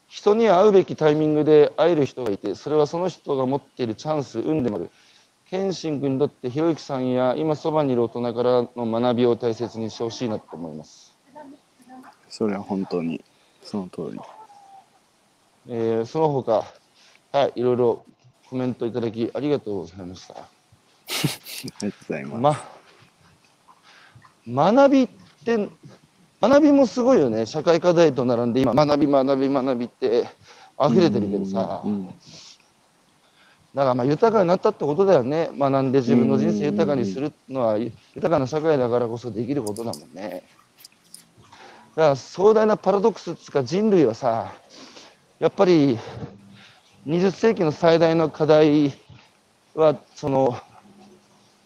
[0.08, 4.90] 人に会うべきタイミングで会える人がいてそれはその人が持っているチャンス運でもある
[5.50, 11.14] 謙信君にとってひろゆきさんや今そばにいる大人からの学びを大切にしてほしいなと思います、
[12.28, 13.22] それは本当に
[13.62, 14.20] その通り。
[15.68, 16.64] えーその他
[17.32, 18.04] はいいろいろ
[18.48, 20.48] コメントいただきありがとうございましたあ
[21.62, 22.62] りがとうございます。
[24.46, 25.08] ま学びっ
[25.44, 25.68] て
[26.40, 30.28] 学びもすごいよね社会課題と並んで今学び学び学びって
[30.78, 32.14] 溢れてるけどさ、うん
[33.74, 35.48] だからまあ豊かになったってことだよね。
[35.58, 40.42] 学んで自分の人生豊かにするのは豊かな社会だからこそできることだもんね。
[41.96, 44.52] だから壮大なパラドックスっつうか人類はさ、
[45.38, 45.98] やっぱり
[47.04, 48.92] 20世紀の最大の課題
[49.74, 50.56] はその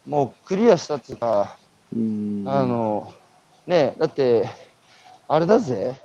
[0.07, 1.59] もうクリアしたっつうか、
[1.95, 2.45] うん。
[2.47, 3.13] あの
[3.67, 4.49] ねえだって
[5.29, 6.01] あれだぜ。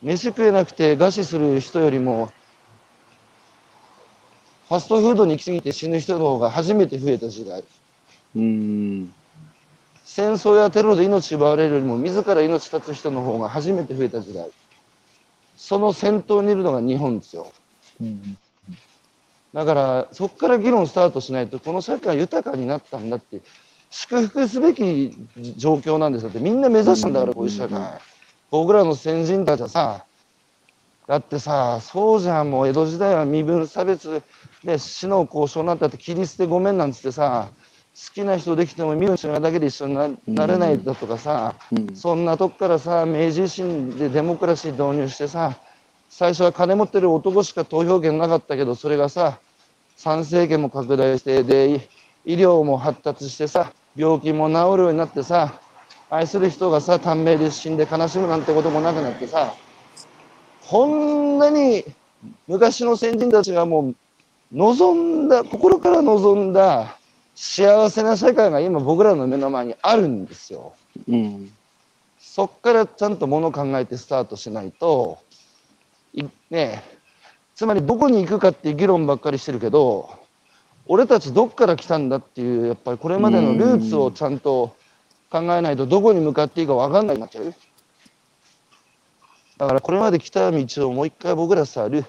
[0.00, 2.30] 飯食えなくて餓死する人よりも
[4.68, 7.64] ファストフードに行き過ぎて死ぬ人の方が初めて増えた時代。
[8.36, 9.12] うん。
[10.04, 14.48] 戦争やテロで命奪われるよりも自ら命絶つ人の方が初めて増えた時代。
[15.56, 17.52] その先頭にいるのが日本ですよ
[18.00, 18.38] うん
[19.54, 23.40] だからそこから議論スタートしないとこの社会豊かになったんだって
[23.90, 25.16] 祝福すべき
[25.56, 27.80] 状況なんですよってみんな目指したんだからこういう社会。
[28.50, 30.04] 僕らの先人たちはさ
[31.06, 34.22] だってさそうじゃんもう江戸時代は身分差別
[34.62, 37.48] で死の交渉なんてあって切り捨てごめんなんつってさ
[37.94, 41.96] 好きな人できても身分違うだけで一緒にななれないだとかさ、うん。
[41.96, 45.58] そんなとこからさ明治維新でデモクラシー導入してさ
[46.08, 49.38] 最初は金持ってる男しか投票権なかったけどそれがさ
[49.96, 51.88] 参政権も拡大してで
[52.24, 55.60] い医療も発達してさ病気も治るようになってさ
[56.10, 59.54] 愛する人がさ短命で死んで悲しむなんてこともなくなってさ
[60.66, 61.84] こんなに
[62.46, 63.96] 昔の先人たちがもう
[64.52, 66.98] 望んだ心から望んだ
[67.34, 70.72] 幸せな社会が今僕らの目の前にあるんですよ。
[71.08, 71.52] うん
[72.38, 75.27] そっからちゃんともの考えてスタートしないと、い
[76.50, 76.98] ねえ、
[77.54, 80.10] つまりどこに行くかっていう議論ばっかりしてるけど、
[80.86, 84.74] 俺たちどっから来たんだっていう、やっぱりこれまでのルーツをちゃんと
[85.30, 87.54] 考えないとどこに向かっていいか分かんないになっちゃう。
[89.58, 92.04] だからこれまで来た道をもう一回僕らさ、ル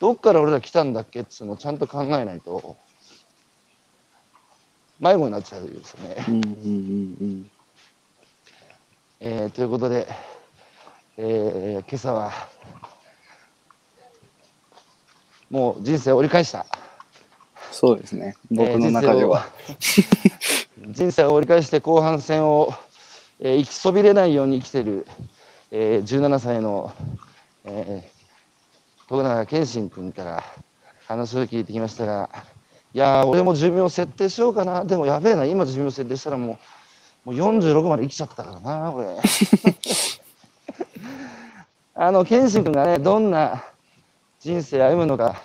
[0.00, 2.76] どっから俺ら来たんだっけっていうのをちゃんと考えないと、
[5.00, 6.24] 迷子になっちゃうですね。
[6.28, 7.50] うんうんうん。
[9.20, 10.06] えーということで、
[11.18, 12.32] えー今朝は、
[15.50, 16.66] もう人生を折り返した。
[17.70, 18.36] そうですね。
[18.50, 19.46] 僕の中では。
[19.68, 22.74] えー人生を折り返して後半戦を、
[23.40, 25.06] えー生きそびれないように生きてる、
[25.70, 26.92] えー17歳の、
[27.64, 30.44] えー、徳永健信君から
[31.06, 32.28] 話を聞いてきましたが、
[32.92, 34.84] いやー、俺も寿命設定しようかな。
[34.84, 36.58] でもやべえな、今寿命設定したらも
[37.26, 39.06] う、もう46まで生きちゃったからな、これ。
[41.96, 43.64] あの、健信君がね、どんな
[44.44, 45.40] 人生歩むのか、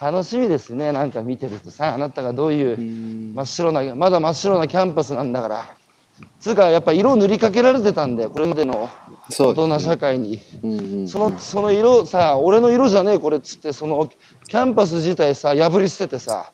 [0.00, 0.92] 楽しみですね。
[0.92, 5.76] なんか見てるとさ、あなたがどういううん真っ白な、まだ真っ白なキャンパスなんだから。
[6.40, 8.88] つうか、やっぱ色を塗りかけられてたんだよ、これまでの
[9.28, 10.40] 大人社会に。
[10.62, 14.10] うんうんその、その色さ、俺の色じゃねえ、これっつって、その、
[14.48, 16.50] キャンバス自体さ、破り捨ててさ、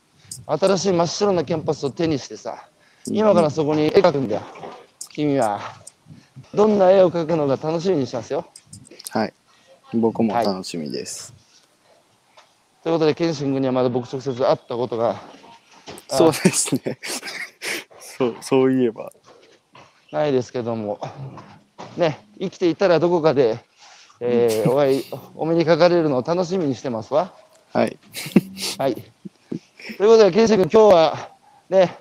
[0.47, 2.66] 新しい真っ白なキャンバスを手にしてさ、
[3.07, 4.43] 今からそこに絵描くんだよ、
[5.09, 5.61] 君は。
[6.53, 8.45] どんな絵を描くのか楽しみにしてますよ。
[9.11, 9.33] はい。
[9.95, 11.39] 僕も楽しみです。
[12.83, 15.20] ということで、ケンシン君にはまだ僕直接会ったことが
[16.11, 16.99] あそうですね。
[18.01, 19.12] そう、そういえば。
[20.12, 20.99] ないですけども、
[21.97, 23.59] ね、生きていたらどこかで、
[24.20, 25.05] えーお会い、
[25.35, 27.33] お目にかかれるのを楽しみにしてますわ。
[27.72, 27.99] はい。
[28.78, 28.95] はい。
[28.95, 31.31] ということで、ケンシ君、今日は
[31.68, 31.97] ね、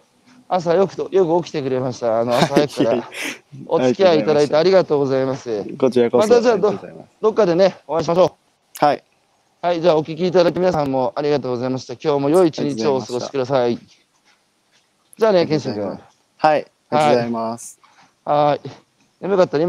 [0.47, 2.21] 朝よくとよく起きてくれました。
[2.21, 3.09] あの朝早くから
[3.67, 5.63] お付き合いいただいてありがとうございます。
[5.77, 6.27] こちらこそ。
[6.27, 8.35] またじゃあありがとうございますどっかでね、お会いしましょ
[8.79, 9.03] はい。
[9.61, 9.65] う。
[9.65, 11.93] はい、じゃあお聞きいただき皆さんもありがとうございました。
[11.93, 13.77] 今日も良い一日をお過ごしください。
[15.17, 15.85] じゃあね、ケンシ君。
[15.85, 15.99] はい。
[16.39, 17.79] ありがとうございます。
[18.23, 18.69] はい。
[19.19, 19.67] 眠かったら今